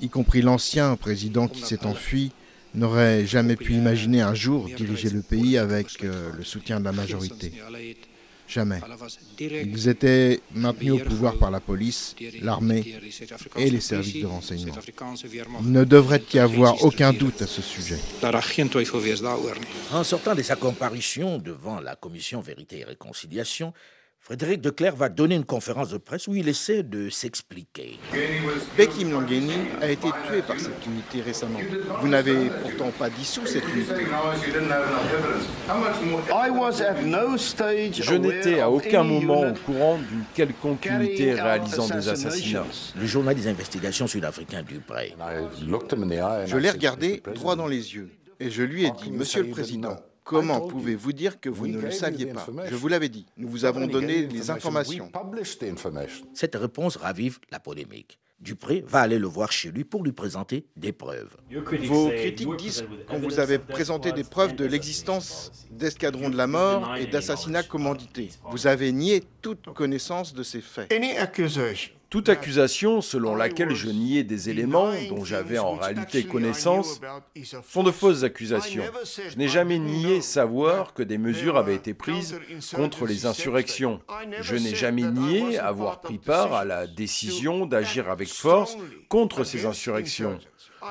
y 0.00 0.08
compris 0.08 0.42
l'ancien 0.42 0.96
président 0.96 1.48
qui 1.48 1.62
s'est 1.62 1.86
enfui, 1.86 2.32
n'aurait 2.74 3.26
jamais 3.26 3.56
pu 3.56 3.74
imaginer 3.74 4.20
un 4.20 4.34
jour 4.34 4.68
diriger 4.76 5.10
le 5.10 5.22
pays 5.22 5.58
avec 5.58 6.02
euh, 6.02 6.30
le 6.36 6.42
soutien 6.42 6.80
de 6.80 6.84
la 6.84 6.92
majorité. 6.92 7.52
Jamais. 8.46 8.80
Ils 9.40 9.88
étaient 9.88 10.40
maintenus 10.54 10.92
au 10.92 10.98
pouvoir 10.98 11.38
par 11.38 11.50
la 11.50 11.60
police, 11.60 12.14
l'armée 12.42 12.84
et 13.56 13.70
les 13.70 13.80
services 13.80 14.20
de 14.20 14.26
renseignement. 14.26 14.74
Il 15.62 15.72
ne 15.72 15.84
devrait 15.84 16.22
y 16.32 16.38
avoir 16.38 16.82
aucun 16.84 17.12
doute 17.12 17.40
à 17.42 17.46
ce 17.46 17.62
sujet. 17.62 17.98
En 19.92 20.04
sortant 20.04 20.34
de 20.34 20.42
sa 20.42 20.56
comparution 20.56 21.38
devant 21.38 21.80
la 21.80 21.96
commission 21.96 22.40
Vérité 22.40 22.80
et 22.80 22.84
Réconciliation, 22.84 23.72
Frédéric 24.24 24.62
de 24.62 24.70
Clerc 24.70 24.96
va 24.96 25.10
donner 25.10 25.34
une 25.34 25.44
conférence 25.44 25.90
de 25.90 25.98
presse 25.98 26.28
où 26.28 26.34
il 26.34 26.48
essaie 26.48 26.82
de 26.82 27.10
s'expliquer. 27.10 27.98
Becky 28.74 29.04
Mlangeni 29.04 29.52
a 29.82 29.90
été 29.90 30.08
tué 30.26 30.40
par 30.40 30.58
cette 30.58 30.86
unité 30.86 31.20
récemment. 31.20 31.58
Vous 32.00 32.08
n'avez 32.08 32.48
pourtant 32.62 32.90
pas 32.98 33.10
dissous 33.10 33.44
cette 33.44 33.68
unité. 33.68 34.06
Je 38.00 38.14
n'étais 38.14 38.60
à 38.60 38.70
aucun 38.70 39.04
moment 39.04 39.42
au 39.42 39.52
courant 39.52 39.98
d'une 39.98 40.24
quelconque 40.34 40.86
unité 40.86 41.34
réalisant 41.34 41.86
des 41.86 42.08
assassinats. 42.08 42.64
Le 42.98 43.06
journal 43.06 43.34
des 43.34 43.46
investigations 43.46 44.06
sud-africain 44.06 44.62
Dupré. 44.62 45.14
Je 46.46 46.56
l'ai 46.56 46.70
regardé 46.70 47.22
droit 47.34 47.56
dans 47.56 47.66
les 47.66 47.94
yeux 47.94 48.08
et 48.40 48.48
je 48.48 48.62
lui 48.62 48.86
ai 48.86 48.90
dit, 49.02 49.10
Monsieur 49.10 49.42
le 49.42 49.50
Président, 49.50 49.98
Comment 50.24 50.62
pouvez-vous 50.62 51.12
dire 51.12 51.38
que 51.38 51.50
vous 51.50 51.66
ne 51.66 51.78
le 51.78 51.90
saviez 51.90 52.26
pas? 52.26 52.46
Je 52.66 52.74
vous 52.74 52.88
l'avais 52.88 53.10
dit. 53.10 53.26
Nous 53.36 53.48
vous 53.48 53.64
avons 53.64 53.86
donné 53.86 54.26
les 54.26 54.50
informations. 54.50 55.10
Cette 56.32 56.54
réponse 56.56 56.96
ravive 56.96 57.38
la 57.50 57.60
polémique. 57.60 58.18
Dupré 58.40 58.84
va 58.86 59.00
aller 59.00 59.18
le 59.18 59.26
voir 59.26 59.52
chez 59.52 59.70
lui 59.70 59.84
pour 59.84 60.02
lui 60.02 60.12
présenter 60.12 60.66
des 60.76 60.92
preuves. 60.92 61.34
Vos 61.84 62.08
critiques 62.08 62.56
disent 62.56 62.84
qu'on 63.08 63.18
vous 63.18 63.38
avait 63.38 63.58
présenté 63.58 64.12
des 64.12 64.24
preuves 64.24 64.54
de 64.54 64.64
l'existence 64.64 65.52
d'escadrons 65.70 66.30
de 66.30 66.36
la 66.36 66.46
mort 66.46 66.96
et 66.96 67.06
d'assassinats 67.06 67.62
commandités. 67.62 68.30
Vous 68.50 68.66
avez 68.66 68.92
nié 68.92 69.22
toute 69.40 69.72
connaissance 69.72 70.34
de 70.34 70.42
ces 70.42 70.60
faits. 70.60 70.92
Toute 72.14 72.28
accusation 72.28 73.00
selon 73.00 73.34
laquelle 73.34 73.74
je 73.74 73.88
niais 73.88 74.22
des 74.22 74.48
éléments 74.48 74.92
dont 75.08 75.24
j'avais 75.24 75.58
en 75.58 75.74
réalité 75.74 76.22
connaissance 76.22 77.00
sont 77.64 77.82
de 77.82 77.90
fausses 77.90 78.22
accusations. 78.22 78.84
Je 79.30 79.36
n'ai 79.36 79.48
jamais 79.48 79.80
nié 79.80 80.20
savoir 80.20 80.94
que 80.94 81.02
des 81.02 81.18
mesures 81.18 81.56
avaient 81.56 81.74
été 81.74 81.92
prises 81.92 82.38
contre 82.72 83.06
les 83.06 83.26
insurrections. 83.26 84.00
Je 84.42 84.54
n'ai 84.54 84.76
jamais 84.76 85.02
nié 85.02 85.58
avoir 85.58 86.00
pris 86.02 86.18
part 86.18 86.52
à 86.52 86.64
la 86.64 86.86
décision 86.86 87.66
d'agir 87.66 88.08
avec 88.08 88.28
force 88.28 88.76
contre 89.08 89.42
ces 89.42 89.66
insurrections. 89.66 90.38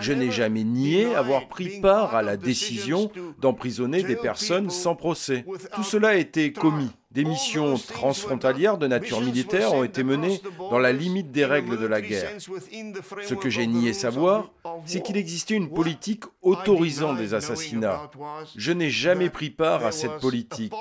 Je 0.02 0.12
n'ai 0.12 0.30
jamais 0.30 0.66
nié 0.66 1.16
avoir 1.16 1.48
pris 1.48 1.80
part 1.80 2.16
à 2.16 2.22
la 2.22 2.36
décision 2.36 3.10
d'emprisonner 3.40 4.04
des 4.04 4.18
personnes 4.18 4.70
sans 4.70 4.98
procès. 4.98 5.46
Tout 5.74 5.84
cela 5.84 6.10
a 6.10 6.16
été 6.16 6.52
commis. 6.52 6.92
Des 7.14 7.26
missions 7.26 7.78
transfrontalières 7.78 8.80
de 8.80 8.88
nature 8.88 9.22
militaire 9.22 9.74
ont 9.74 9.84
été 9.84 10.04
menées 10.04 10.42
dans 10.72 10.80
la 10.80 10.92
limite 10.92 11.32
des 11.32 11.46
règles 11.46 11.80
de 11.80 11.86
la 11.86 12.02
guerre. 12.02 12.32
Ce 12.40 13.36
que 13.36 13.52
j'ai 13.52 13.68
nié 13.68 13.94
savoir, 13.94 14.50
c'est 14.86 15.02
qu'il 15.02 15.18
existait 15.18 15.54
une 15.54 15.70
politique 15.70 16.24
autorisant 16.42 17.14
des 17.14 17.36
assassinats. 17.36 18.10
Je 18.56 18.72
n'ai 18.72 18.90
jamais 18.90 19.30
pris 19.30 19.52
part 19.52 19.86
à 19.86 19.92
cette 19.92 20.18
politique. 20.20 20.74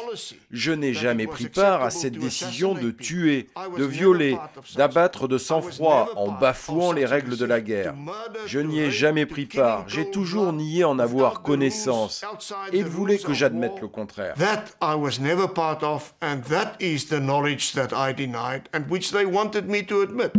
Je 0.50 0.72
n'ai 0.72 0.94
jamais 0.94 1.26
pris 1.26 1.48
part 1.48 1.82
à 1.82 1.90
cette 1.90 2.18
décision 2.18 2.72
de 2.72 2.90
tuer, 2.90 3.48
de 3.76 3.84
violer, 3.84 4.38
d'abattre 4.76 5.28
de 5.28 5.36
sang-froid 5.36 6.12
en 6.16 6.30
bafouant 6.30 6.92
les 6.92 7.04
règles 7.04 7.36
de 7.36 7.44
la 7.44 7.60
guerre. 7.60 7.94
Je 8.46 8.58
n'y 8.58 8.80
ai 8.80 8.90
jamais 8.90 9.26
pris 9.26 9.44
part. 9.44 9.84
J'ai 9.86 10.10
toujours 10.10 10.52
nié 10.54 10.84
en 10.84 10.98
avoir 10.98 11.42
connaissance. 11.42 12.24
Et 12.72 12.78
ils 12.78 12.86
voulaient 12.86 13.18
que 13.18 13.34
j'admette 13.34 13.80
le 13.82 13.88
contraire. 13.88 14.34
And 16.24 16.44
that 16.44 16.76
is 16.80 17.06
the 17.06 17.18
knowledge 17.18 17.72
that 17.72 17.92
I 17.92 18.12
denied 18.12 18.68
and 18.72 18.88
which 18.88 19.10
they 19.10 19.26
wanted 19.26 19.68
me 19.68 19.82
to 19.86 20.02
admit. 20.02 20.30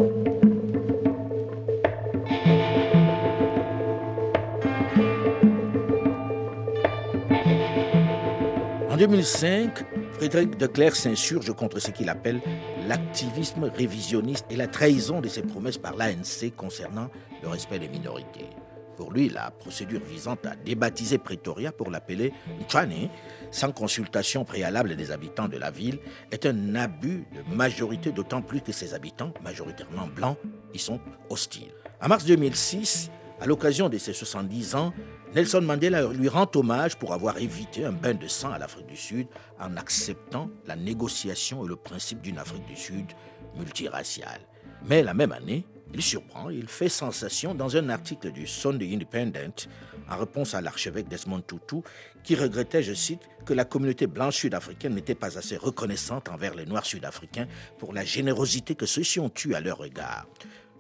En 8.90 8.96
2005, 8.96 9.84
Frédéric 10.14 10.58
de 10.58 10.68
Clercq 10.68 10.96
s'insurge 10.96 11.52
contre 11.52 11.80
ce 11.80 11.92
qu'il 11.92 12.08
appelle 12.08 12.40
l'activisme 12.88 13.70
révisionniste 13.76 14.46
et 14.50 14.56
la 14.56 14.68
trahison 14.68 15.20
de 15.20 15.28
ses 15.28 15.42
promesses 15.42 15.78
par 15.78 15.98
l'ANC 15.98 16.56
concernant 16.56 17.10
le 17.42 17.50
respect 17.50 17.80
des 17.80 17.90
minorités. 17.90 18.48
Pour 18.96 19.12
lui, 19.12 19.30
la 19.30 19.52
procédure 19.52 20.02
visant 20.02 20.38
à 20.46 20.56
débaptiser 20.56 21.18
Pretoria 21.18 21.72
pour 21.72 21.90
l'appeler 21.90 22.34
Nchane, 22.62 23.10
sans 23.52 23.72
consultation 23.72 24.46
préalable 24.46 24.96
des 24.96 25.12
habitants 25.12 25.48
de 25.48 25.58
la 25.58 25.72
ville, 25.72 26.00
est 26.32 26.46
un 26.46 26.76
abus 26.76 27.26
de 27.34 27.56
majorité, 27.56 28.12
d'autant 28.12 28.42
plus 28.42 28.62
que 28.62 28.72
ses 28.72 28.94
habitants, 28.94 29.34
majoritairement 29.44 30.08
blancs, 30.08 30.38
y 30.74 30.80
sont 30.80 31.00
hostiles. 31.30 31.74
En 32.02 32.08
mars 32.08 32.26
2006, 32.26 33.10
à 33.40 33.46
l'occasion 33.46 33.90
de 33.90 33.98
ses 33.98 34.14
70 34.14 34.76
ans, 34.76 34.94
Nelson 35.36 35.62
Mandela 35.62 36.06
lui 36.14 36.30
rend 36.30 36.50
hommage 36.56 36.96
pour 36.96 37.14
avoir 37.14 37.40
évité 37.40 37.84
un 37.86 37.92
bain 37.92 38.14
de 38.14 38.28
sang 38.28 38.52
à 38.52 38.60
l'Afrique 38.60 38.88
du 38.88 38.96
Sud 38.96 39.28
en 39.60 39.76
acceptant 39.78 40.50
la 40.68 40.76
négociation 40.76 41.66
et 41.66 41.68
le 41.68 41.76
principe 41.76 42.22
d'une 42.22 42.38
Afrique 42.38 42.66
du 42.66 42.76
Sud 42.76 43.08
multiraciale. 43.58 44.42
Mais 44.86 45.02
la 45.02 45.14
même 45.14 45.32
année, 45.32 45.66
il 45.94 46.02
surprend, 46.02 46.50
il 46.50 46.68
fait 46.68 46.90
sensation 46.90 47.54
dans 47.54 47.78
un 47.78 47.90
article 47.90 48.32
du 48.32 48.48
Sunday 48.48 48.94
Independent 48.94 49.68
en 50.10 50.18
réponse 50.18 50.54
à 50.56 50.62
l'archevêque 50.62 51.08
Desmond 51.08 51.42
Tutu 51.42 51.82
qui 52.24 52.36
regrettait, 52.36 52.84
je 52.84 52.94
cite, 52.94 53.22
que 53.46 53.54
la 53.54 53.66
communauté 53.66 54.08
blanche 54.08 54.38
sud-africaine 54.38 54.96
n'était 54.96 55.16
pas 55.16 55.38
assez 55.38 55.58
reconnaissante 55.58 56.30
envers 56.30 56.56
les 56.56 56.66
Noirs 56.66 56.86
sud-africains 56.86 57.48
pour 57.78 57.94
la 57.94 58.04
générosité 58.04 58.76
que 58.76 58.86
ceux-ci 58.86 59.20
ont 59.20 59.32
eue 59.46 59.54
à 59.54 59.60
leur 59.60 59.78
regard. 59.78 60.28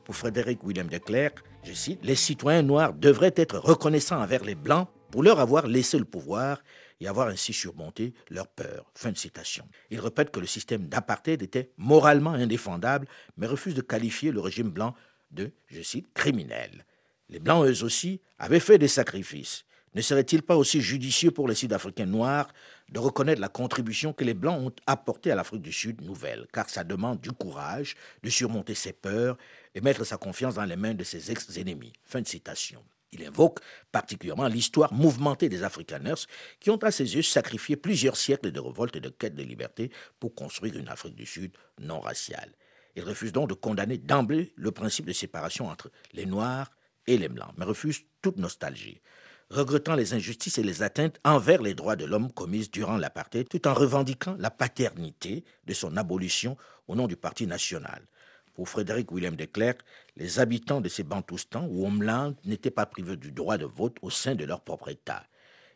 Pour 0.04 0.16
Frédéric 0.16 0.64
William 0.64 0.88
de 0.88 0.98
Klerk, 0.98 1.44
je 1.64 1.74
cite, 1.74 2.00
les 2.04 2.16
citoyens 2.16 2.62
noirs 2.62 2.94
devraient 2.94 3.34
être 3.36 3.58
reconnaissants 3.58 4.22
envers 4.22 4.44
les 4.44 4.56
blancs 4.56 4.88
pour 5.12 5.24
leur 5.24 5.40
avoir 5.40 5.68
laissé 5.68 5.98
le 5.98 6.06
pouvoir 6.06 6.58
et 7.04 7.08
avoir 7.08 7.28
ainsi 7.28 7.52
surmonté 7.52 8.14
leur 8.30 8.48
peur. 8.48 8.90
Fin 8.96 9.12
de 9.12 9.18
citation. 9.18 9.68
Il 9.90 10.00
répète 10.00 10.32
que 10.32 10.40
le 10.40 10.48
système 10.48 10.88
d'apartheid 10.88 11.42
était 11.42 11.72
moralement 11.78 12.32
indéfendable, 12.32 13.08
mais 13.38 13.46
refuse 13.46 13.76
de 13.76 13.82
qualifier 13.82 14.32
le 14.32 14.40
régime 14.40 14.70
blanc 14.70 14.96
de, 15.32 15.52
je 15.68 15.82
cite, 15.82 16.14
criminel. 16.14 16.86
Les 17.30 17.40
Blancs, 17.40 17.66
eux 17.66 17.84
aussi, 17.84 18.22
avaient 18.40 18.60
fait 18.60 18.78
des 18.78 18.88
sacrifices. 18.88 19.66
Ne 19.96 20.02
serait-il 20.02 20.42
pas 20.42 20.56
aussi 20.56 20.82
judicieux 20.82 21.32
pour 21.32 21.48
les 21.48 21.56
Sud-Africains 21.56 22.06
noirs 22.06 22.48
de 22.90 23.00
reconnaître 23.00 23.42
la 23.42 23.50
contribution 23.50 24.14
que 24.14 24.24
les 24.24 24.34
Blancs 24.34 24.68
ont 24.68 24.74
apportée 24.88 25.32
à 25.32 25.36
l'Afrique 25.36 25.62
du 25.62 25.74
Sud 25.74 26.02
nouvelle, 26.02 26.48
car 26.54 26.70
ça 26.70 26.84
demande 26.84 27.20
du 27.20 27.32
courage 27.32 27.96
de 28.24 28.30
surmonter 28.30 28.76
ses 28.76 28.94
peurs 28.94 29.38
et 29.76 29.82
mettre 29.82 30.04
sa 30.04 30.18
confiance 30.18 30.56
dans 30.56 30.66
les 30.66 30.76
mains 30.76 30.94
de 30.94 31.04
ses 31.04 31.32
ex-ennemis. 31.32 31.94
Fin 32.06 32.22
de 32.22 32.28
citation. 32.28 32.84
Il 33.14 33.26
invoque 33.26 33.60
particulièrement 33.92 34.48
l'histoire 34.48 34.94
mouvementée 34.94 35.50
des 35.50 35.64
Afrikaners 35.64 36.26
qui 36.60 36.70
ont 36.70 36.78
à 36.78 36.92
ses 36.92 37.16
yeux 37.16 37.22
sacrifié 37.22 37.76
plusieurs 37.76 38.18
siècles 38.18 38.52
de 38.52 38.60
révolte 38.60 38.96
et 38.96 39.02
de 39.02 39.10
quête 39.10 39.36
de 39.36 39.44
liberté 39.44 39.92
pour 40.20 40.34
construire 40.34 40.78
une 40.78 40.90
Afrique 40.90 41.16
du 41.16 41.26
Sud 41.26 41.52
non 41.80 42.00
raciale. 42.00 42.54
Il 42.96 43.04
refuse 43.04 43.32
donc 43.32 43.50
de 43.50 43.54
condamner 43.54 43.98
d'emblée 43.98 44.54
le 44.56 44.72
principe 44.72 45.06
de 45.06 45.14
séparation 45.14 45.68
entre 45.68 45.92
les 46.14 46.26
Noirs 46.26 46.72
et 47.08 47.18
les 47.18 47.30
Blancs, 47.30 47.54
mais 47.58 47.66
refuse 47.66 48.02
toute 48.22 48.38
nostalgie. 48.38 49.02
regrettant 49.50 49.96
les 49.96 50.16
injustices 50.16 50.58
et 50.58 50.64
les 50.64 50.82
atteintes 50.82 51.20
envers 51.24 51.62
les 51.62 51.76
droits 51.76 51.96
de 51.96 52.06
l'homme 52.06 52.32
commises 52.32 52.72
durant 52.72 52.98
l'apartheid, 52.98 53.48
tout 53.48 53.68
en 53.68 53.74
revendiquant 53.74 54.36
la 54.40 54.50
paternité 54.50 55.44
de 55.66 55.74
son 55.74 55.96
abolition 55.96 56.58
au 56.88 56.96
nom 56.96 57.06
du 57.06 57.16
Parti 57.16 57.46
national. 57.46 58.08
Pour 58.54 58.70
Frédéric 58.70 59.12
William 59.12 59.36
de 59.36 59.46
Klerk, 59.46 59.82
les 60.16 60.40
habitants 60.40 60.82
de 60.82 60.90
ces 60.90 61.04
Bantoustans 61.04 61.68
ou 61.70 61.86
Homeland 61.86 62.36
n'étaient 62.46 62.72
pas 62.72 62.86
privés 62.86 63.18
du 63.18 63.32
droit 63.32 63.58
de 63.58 63.66
vote 63.66 63.98
au 64.02 64.10
sein 64.10 64.36
de 64.36 64.46
leur 64.46 64.62
propre 64.62 64.90
État. 64.90 65.26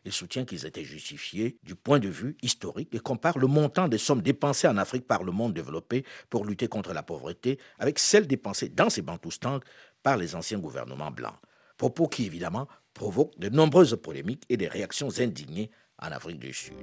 Il 0.04 0.12
soutient 0.12 0.44
qu'ils 0.44 0.64
étaient 0.64 0.84
justifiés 0.84 1.58
du 1.64 1.74
point 1.74 1.98
de 1.98 2.08
vue 2.08 2.36
historique 2.40 2.94
et 2.94 3.00
compare 3.00 3.38
le 3.38 3.48
montant 3.48 3.88
des 3.88 3.98
sommes 3.98 4.22
dépensées 4.22 4.68
en 4.68 4.76
Afrique 4.76 5.06
par 5.06 5.24
le 5.24 5.32
monde 5.32 5.54
développé 5.54 6.04
pour 6.30 6.44
lutter 6.44 6.68
contre 6.68 6.92
la 6.92 7.02
pauvreté 7.02 7.58
avec 7.78 7.98
celles 7.98 8.26
dépensées 8.26 8.68
dans 8.68 8.90
ces 8.90 9.02
Bantoustans 9.02 9.60
par 10.02 10.16
les 10.16 10.36
anciens 10.36 10.58
gouvernements 10.58 11.10
blancs. 11.10 11.36
Propos 11.76 12.08
qui, 12.08 12.26
évidemment, 12.26 12.68
provoquent 12.94 13.38
de 13.38 13.48
nombreuses 13.48 13.98
polémiques 14.00 14.44
et 14.48 14.56
des 14.56 14.68
réactions 14.68 15.10
indignées 15.18 15.70
en 16.00 16.12
Afrique 16.12 16.38
du 16.38 16.52
Sud. 16.52 16.74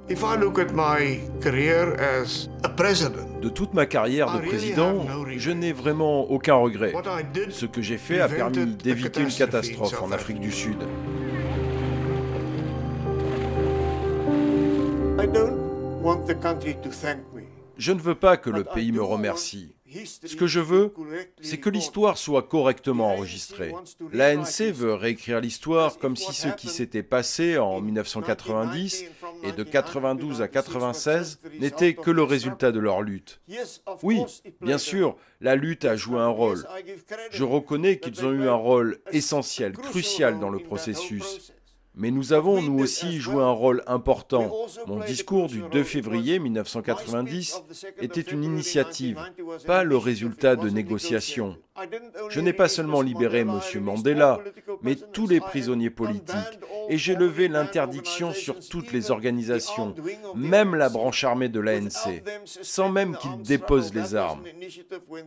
De 3.40 3.48
toute 3.48 3.72
ma 3.72 3.86
carrière 3.86 4.30
de 4.32 4.46
président, 4.46 5.06
je 5.36 5.50
n'ai 5.50 5.72
vraiment 5.72 6.30
aucun 6.30 6.54
regret. 6.54 6.92
Ce 7.50 7.64
que 7.66 7.80
j'ai 7.80 7.96
fait 7.98 8.20
a 8.20 8.28
permis 8.28 8.66
d'éviter 8.66 9.22
une 9.22 9.32
catastrophe 9.32 10.02
en 10.02 10.12
Afrique 10.12 10.40
du 10.40 10.52
Sud. 10.52 10.78
Je 17.78 17.92
ne 17.92 18.00
veux 18.00 18.14
pas 18.14 18.36
que 18.36 18.50
le 18.50 18.64
pays 18.64 18.92
me 18.92 19.02
remercie. 19.02 19.76
Ce 20.04 20.36
que 20.36 20.46
je 20.46 20.60
veux, 20.60 20.92
c'est 21.40 21.58
que 21.58 21.70
l'histoire 21.70 22.18
soit 22.18 22.42
correctement 22.42 23.12
enregistrée. 23.12 23.72
L'ANC 24.12 24.72
veut 24.72 24.94
réécrire 24.94 25.40
l'histoire 25.40 25.98
comme 25.98 26.16
si 26.16 26.32
ce 26.32 26.48
qui 26.48 26.68
s'était 26.68 27.02
passé 27.02 27.56
en 27.58 27.80
1990 27.80 29.04
et 29.44 29.52
de 29.52 29.62
92 29.62 30.42
à 30.42 30.48
96 30.48 31.40
n'était 31.60 31.94
que 31.94 32.10
le 32.10 32.22
résultat 32.22 32.72
de 32.72 32.80
leur 32.80 33.02
lutte. 33.02 33.40
Oui, 34.02 34.22
bien 34.60 34.78
sûr, 34.78 35.16
la 35.40 35.54
lutte 35.54 35.84
a 35.84 35.96
joué 35.96 36.18
un 36.18 36.28
rôle. 36.28 36.66
Je 37.30 37.44
reconnais 37.44 37.98
qu'ils 37.98 38.24
ont 38.24 38.32
eu 38.32 38.48
un 38.48 38.54
rôle 38.54 38.98
essentiel, 39.12 39.72
crucial 39.72 40.40
dans 40.40 40.50
le 40.50 40.58
processus. 40.58 41.52
Mais 41.98 42.10
nous 42.10 42.34
avons, 42.34 42.60
nous 42.60 42.78
aussi, 42.78 43.18
joué 43.20 43.42
un 43.42 43.50
rôle 43.50 43.82
important. 43.86 44.52
Mon 44.86 45.00
discours 45.00 45.48
du 45.48 45.62
2 45.72 45.82
février 45.82 46.38
1990 46.38 47.62
était 48.02 48.20
une 48.20 48.44
initiative, 48.44 49.18
pas 49.66 49.82
le 49.82 49.96
résultat 49.96 50.56
de 50.56 50.68
négociations. 50.68 51.56
Je 52.28 52.40
n'ai 52.40 52.52
pas 52.52 52.68
seulement 52.68 53.00
libéré 53.00 53.40
M. 53.40 53.60
Mandela, 53.80 54.40
mais 54.82 54.94
tous 54.94 55.26
les 55.26 55.40
prisonniers 55.40 55.90
politiques, 55.90 56.36
et 56.90 56.98
j'ai 56.98 57.14
levé 57.14 57.48
l'interdiction 57.48 58.32
sur 58.32 58.60
toutes 58.60 58.92
les 58.92 59.10
organisations, 59.10 59.94
même 60.34 60.74
la 60.74 60.90
branche 60.90 61.24
armée 61.24 61.48
de 61.48 61.60
l'ANC, 61.60 62.22
sans 62.44 62.90
même 62.90 63.16
qu'ils 63.16 63.42
déposent 63.42 63.94
les 63.94 64.14
armes. 64.14 64.42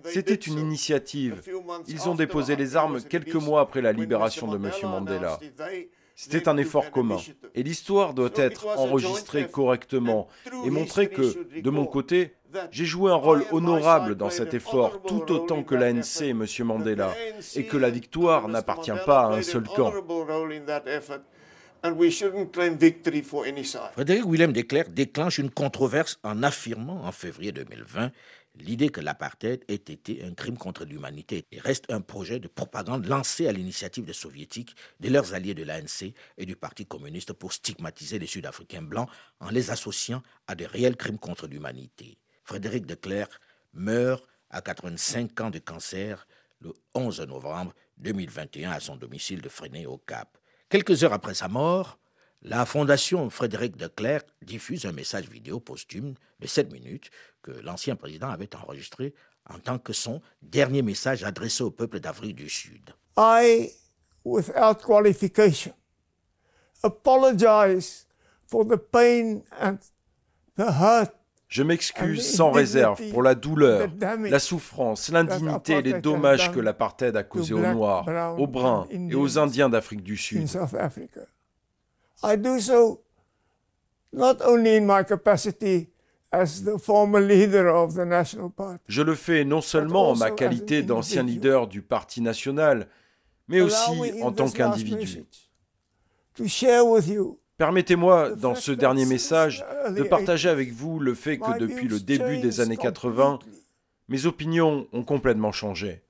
C'était 0.03 0.35
une 0.35 0.59
initiative. 0.59 1.41
Ils 1.87 2.07
ont 2.09 2.15
déposé 2.15 2.55
les 2.55 2.75
armes 2.75 3.01
quelques 3.01 3.33
mois 3.35 3.61
après 3.61 3.81
la 3.81 3.91
libération 3.91 4.47
de 4.47 4.57
M. 4.57 4.71
Mandela. 4.83 5.39
C'était 6.21 6.49
un 6.49 6.57
effort 6.57 6.91
commun. 6.91 7.15
Et 7.55 7.63
l'histoire 7.63 8.13
doit 8.13 8.33
être 8.35 8.67
enregistrée 8.77 9.47
correctement 9.47 10.27
et 10.65 10.69
montrer 10.69 11.07
que, 11.07 11.61
de 11.61 11.69
mon 11.69 11.85
côté, 11.85 12.35
j'ai 12.71 12.83
joué 12.83 13.09
un 13.09 13.15
rôle 13.15 13.45
honorable 13.53 14.15
dans 14.15 14.29
cet 14.29 14.53
effort, 14.53 15.01
tout 15.03 15.31
autant 15.31 15.63
que 15.63 15.75
l'ANC 15.75 16.23
et 16.23 16.29
M. 16.31 16.45
Mandela, 16.65 17.13
et 17.55 17.65
que 17.65 17.77
la 17.77 17.89
victoire 17.89 18.49
n'appartient 18.49 18.91
pas 19.05 19.27
à 19.27 19.33
un 19.37 19.41
seul 19.41 19.63
camp. 19.63 19.93
Frédéric 23.93 24.25
Willem 24.25 24.51
de 24.51 24.61
Klerk 24.61 24.93
déclenche 24.93 25.37
une 25.37 25.49
controverse 25.49 26.19
en 26.23 26.43
affirmant 26.43 27.05
en 27.05 27.11
février 27.11 27.51
2020 27.51 28.11
l'idée 28.55 28.89
que 28.89 28.99
l'apartheid 28.99 29.63
ait 29.67 29.75
été 29.75 30.23
un 30.23 30.33
crime 30.33 30.57
contre 30.57 30.83
l'humanité 30.83 31.45
et 31.51 31.59
reste 31.59 31.85
un 31.89 32.01
projet 32.01 32.39
de 32.39 32.47
propagande 32.47 33.05
lancé 33.05 33.47
à 33.47 33.51
l'initiative 33.51 34.05
des 34.05 34.13
soviétiques, 34.13 34.75
de 34.99 35.09
leurs 35.09 35.33
alliés 35.33 35.53
de 35.53 35.63
l'ANC 35.63 36.13
et 36.37 36.45
du 36.45 36.55
Parti 36.55 36.85
communiste 36.85 37.33
pour 37.33 37.53
stigmatiser 37.53 38.19
les 38.19 38.27
Sud-Africains 38.27 38.81
blancs 38.81 39.09
en 39.39 39.49
les 39.49 39.71
associant 39.71 40.21
à 40.47 40.55
de 40.55 40.65
réels 40.65 40.97
crimes 40.97 41.19
contre 41.19 41.47
l'humanité. 41.47 42.17
Frédéric 42.43 42.85
de 42.85 42.95
Klerk 42.95 43.31
meurt 43.73 44.25
à 44.49 44.61
85 44.61 45.39
ans 45.41 45.49
de 45.49 45.59
cancer 45.59 46.27
le 46.59 46.73
11 46.93 47.21
novembre 47.21 47.73
2021 47.99 48.71
à 48.71 48.79
son 48.79 48.95
domicile 48.95 49.41
de 49.41 49.49
Fresnay 49.49 49.85
au 49.85 49.97
Cap. 49.97 50.38
Quelques 50.69 51.03
heures 51.03 51.13
après 51.13 51.33
sa 51.33 51.47
mort, 51.47 51.97
la 52.43 52.63
Fondation 52.63 53.27
Frédéric 53.31 53.75
de 53.75 53.87
Klerk 53.87 54.27
diffuse 54.43 54.85
un 54.85 54.91
message 54.91 55.27
vidéo 55.27 55.59
posthume 55.59 56.13
de 56.39 56.45
7 56.45 56.71
minutes 56.71 57.09
que 57.41 57.49
l'ancien 57.49 57.95
président 57.95 58.29
avait 58.29 58.55
enregistré 58.55 59.15
en 59.49 59.57
tant 59.57 59.79
que 59.79 59.93
son 59.93 60.21
dernier 60.43 60.83
message 60.83 61.23
adressé 61.23 61.63
au 61.63 61.71
peuple 61.71 61.99
d'Afrique 61.99 62.35
du 62.35 62.49
Sud. 62.49 62.93
I, 63.17 63.71
without 64.23 64.75
qualification, 64.85 65.73
apologize 66.83 68.05
for 68.45 68.63
the 68.63 68.77
pain 68.77 69.41
and 69.59 69.79
the 70.55 70.71
hurt 70.71 71.15
je 71.49 71.63
m'excuse 71.63 72.25
sans 72.25 72.51
réserve 72.51 73.01
pour 73.09 73.23
la 73.23 73.33
douleur, 73.35 73.89
la 73.99 74.39
souffrance, 74.39 75.09
l'indignité 75.09 75.73
et 75.73 75.81
les 75.81 75.99
dommages 75.99 76.51
que 76.51 76.59
l'apartheid 76.59 77.15
a 77.17 77.23
causés 77.23 77.55
aux 77.55 77.59
Noirs, 77.59 78.39
aux 78.39 78.47
Bruns 78.47 78.87
et 78.91 79.15
aux 79.15 79.37
Indiens 79.39 79.67
d'Afrique 79.67 80.03
du 80.03 80.15
Sud. 80.15 80.47
I 82.21 82.37
do 82.37 82.59
so 82.59 83.01
not 84.11 84.41
only 84.45 84.77
in 84.77 84.85
my 84.85 85.03
capacity 85.03 85.89
as 86.31 86.63
the 86.63 86.77
former 86.77 87.21
leader 87.21 87.67
of 87.67 87.95
the 87.95 88.05
National 88.05 88.51
Party, 88.51 88.79
Je 88.87 89.01
le 89.01 89.15
fais 89.15 89.43
non 89.43 89.61
seulement 89.61 90.11
en 90.11 90.15
ma 90.15 90.29
qualité 90.29 90.83
d'ancien 90.83 91.23
leader 91.23 91.67
du 91.67 91.81
Parti 91.81 92.21
national, 92.21 92.87
mais 93.47 93.61
aussi 93.61 94.21
en 94.21 94.31
tant 94.31 94.49
qu'individu. 94.49 95.23
Permettez-moi, 97.59 98.35
dans 98.37 98.55
ce 98.55 98.71
dernier 98.71 99.05
message, 99.05 99.65
de 99.89 100.03
partager 100.03 100.47
avec 100.47 100.71
vous 100.71 100.97
le 100.97 101.13
fait 101.13 101.37
que 101.37 101.57
depuis 101.57 101.89
le 101.89 101.99
début 101.99 102.37
des 102.37 102.61
années 102.61 102.77
80, 102.77 103.39
mes 104.07 104.25
opinions 104.25 104.87
ont 104.93 105.03
complètement 105.03 105.51
changé. 105.51 106.01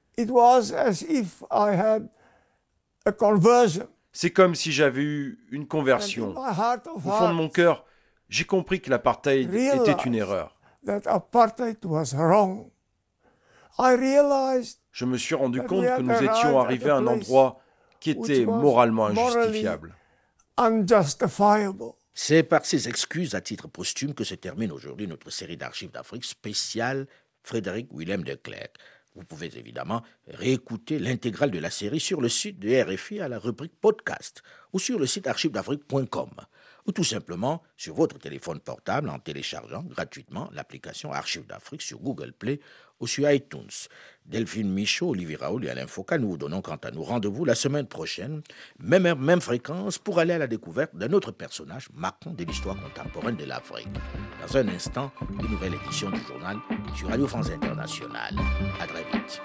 C'est 4.12 4.30
comme 4.30 4.54
si 4.54 4.72
j'avais 4.72 5.02
eu 5.02 5.40
une 5.50 5.68
conversion. 5.68 6.36
Au 6.38 7.00
fond 7.00 7.30
de 7.30 7.34
mon 7.34 7.50
cœur, 7.50 7.84
j'ai 8.30 8.46
compris 8.46 8.80
que 8.80 8.92
l'apartheid 8.92 9.52
était 9.52 10.04
une 10.06 10.14
erreur. 10.14 10.56
Je 14.92 15.06
me 15.06 15.18
suis 15.18 15.34
rendu 15.34 15.64
compte 15.64 15.84
que 15.84 16.02
nous 16.02 16.24
étions 16.24 16.60
arrivés 16.60 16.92
à 16.92 16.98
un 16.98 17.08
endroit 17.08 17.60
qui 18.00 18.12
était 18.12 18.46
moralement 18.46 19.08
injustifiable. 19.08 19.96
C'est 22.14 22.44
par 22.44 22.66
ces 22.66 22.90
excuses 22.90 23.34
à 23.34 23.40
titre 23.40 23.70
posthume 23.70 24.14
que 24.14 24.26
se 24.26 24.36
termine 24.36 24.74
aujourd'hui 24.74 25.08
notre 25.08 25.30
série 25.30 25.56
d'archives 25.56 25.92
d'Afrique 25.92 26.26
spéciale 26.26 27.08
Frédéric 27.44 27.88
Willem 27.94 28.26
de 28.26 28.34
Klerk. 28.36 28.76
Vous 29.16 29.24
pouvez 29.24 29.58
évidemment 29.58 30.04
réécouter 30.28 31.00
l'intégrale 31.00 31.52
de 31.52 31.60
la 31.60 31.70
série 31.70 32.02
sur 32.02 32.20
le 32.20 32.28
site 32.28 32.60
de 32.60 32.76
RFI 32.84 33.22
à 33.22 33.30
la 33.30 33.40
rubrique 33.40 33.80
podcast 33.80 34.44
ou 34.74 34.80
sur 34.80 35.00
le 35.00 35.06
site 35.06 35.28
archivesdafrique.com 35.28 36.32
ou 36.86 36.92
tout 36.92 37.06
simplement 37.06 37.64
sur 37.78 37.96
votre 37.96 38.18
téléphone 38.18 38.60
portable 38.60 39.10
en 39.10 39.20
téléchargeant 39.20 39.84
gratuitement 39.84 40.50
l'application 40.52 41.14
Archives 41.14 41.48
d'Afrique 41.48 41.84
sur 41.84 42.00
Google 42.00 42.34
Play 42.34 42.60
ou 43.00 43.08
sur 43.08 43.30
iTunes. 43.32 43.70
Delphine 44.30 44.72
Michaud, 44.72 45.10
Olivier 45.10 45.36
Raoul 45.36 45.66
et 45.66 45.70
Alain 45.70 45.88
Foucault, 45.88 46.18
nous 46.18 46.30
vous 46.30 46.38
donnons 46.38 46.62
quant 46.62 46.78
à 46.84 46.92
nous 46.92 47.04
rendez-vous 47.04 47.46
la 47.46 47.56
semaine 47.56 47.88
prochaine, 47.88 48.42
même 48.80 49.06
heure, 49.06 49.18
même 49.18 49.42
fréquence, 49.42 49.98
pour 49.98 50.20
aller 50.20 50.34
à 50.34 50.38
la 50.38 50.48
découverte 50.48 50.96
d'un 50.96 51.12
autre 51.14 51.32
personnage 51.32 51.88
marquant 51.96 52.32
de 52.32 52.44
l'histoire 52.44 52.78
contemporaine 52.80 53.36
de 53.36 53.46
l'Afrique. 53.46 53.90
Dans 54.46 54.58
un 54.58 54.68
instant, 54.68 55.12
une 55.42 55.50
nouvelle 55.50 55.74
édition 55.84 56.12
du 56.12 56.22
journal 56.22 56.58
sur 56.96 57.10
Radio 57.10 57.28
France 57.28 57.50
Internationale. 57.50 58.36
À 58.80 58.86
très 58.86 59.04
vite. 59.12 59.42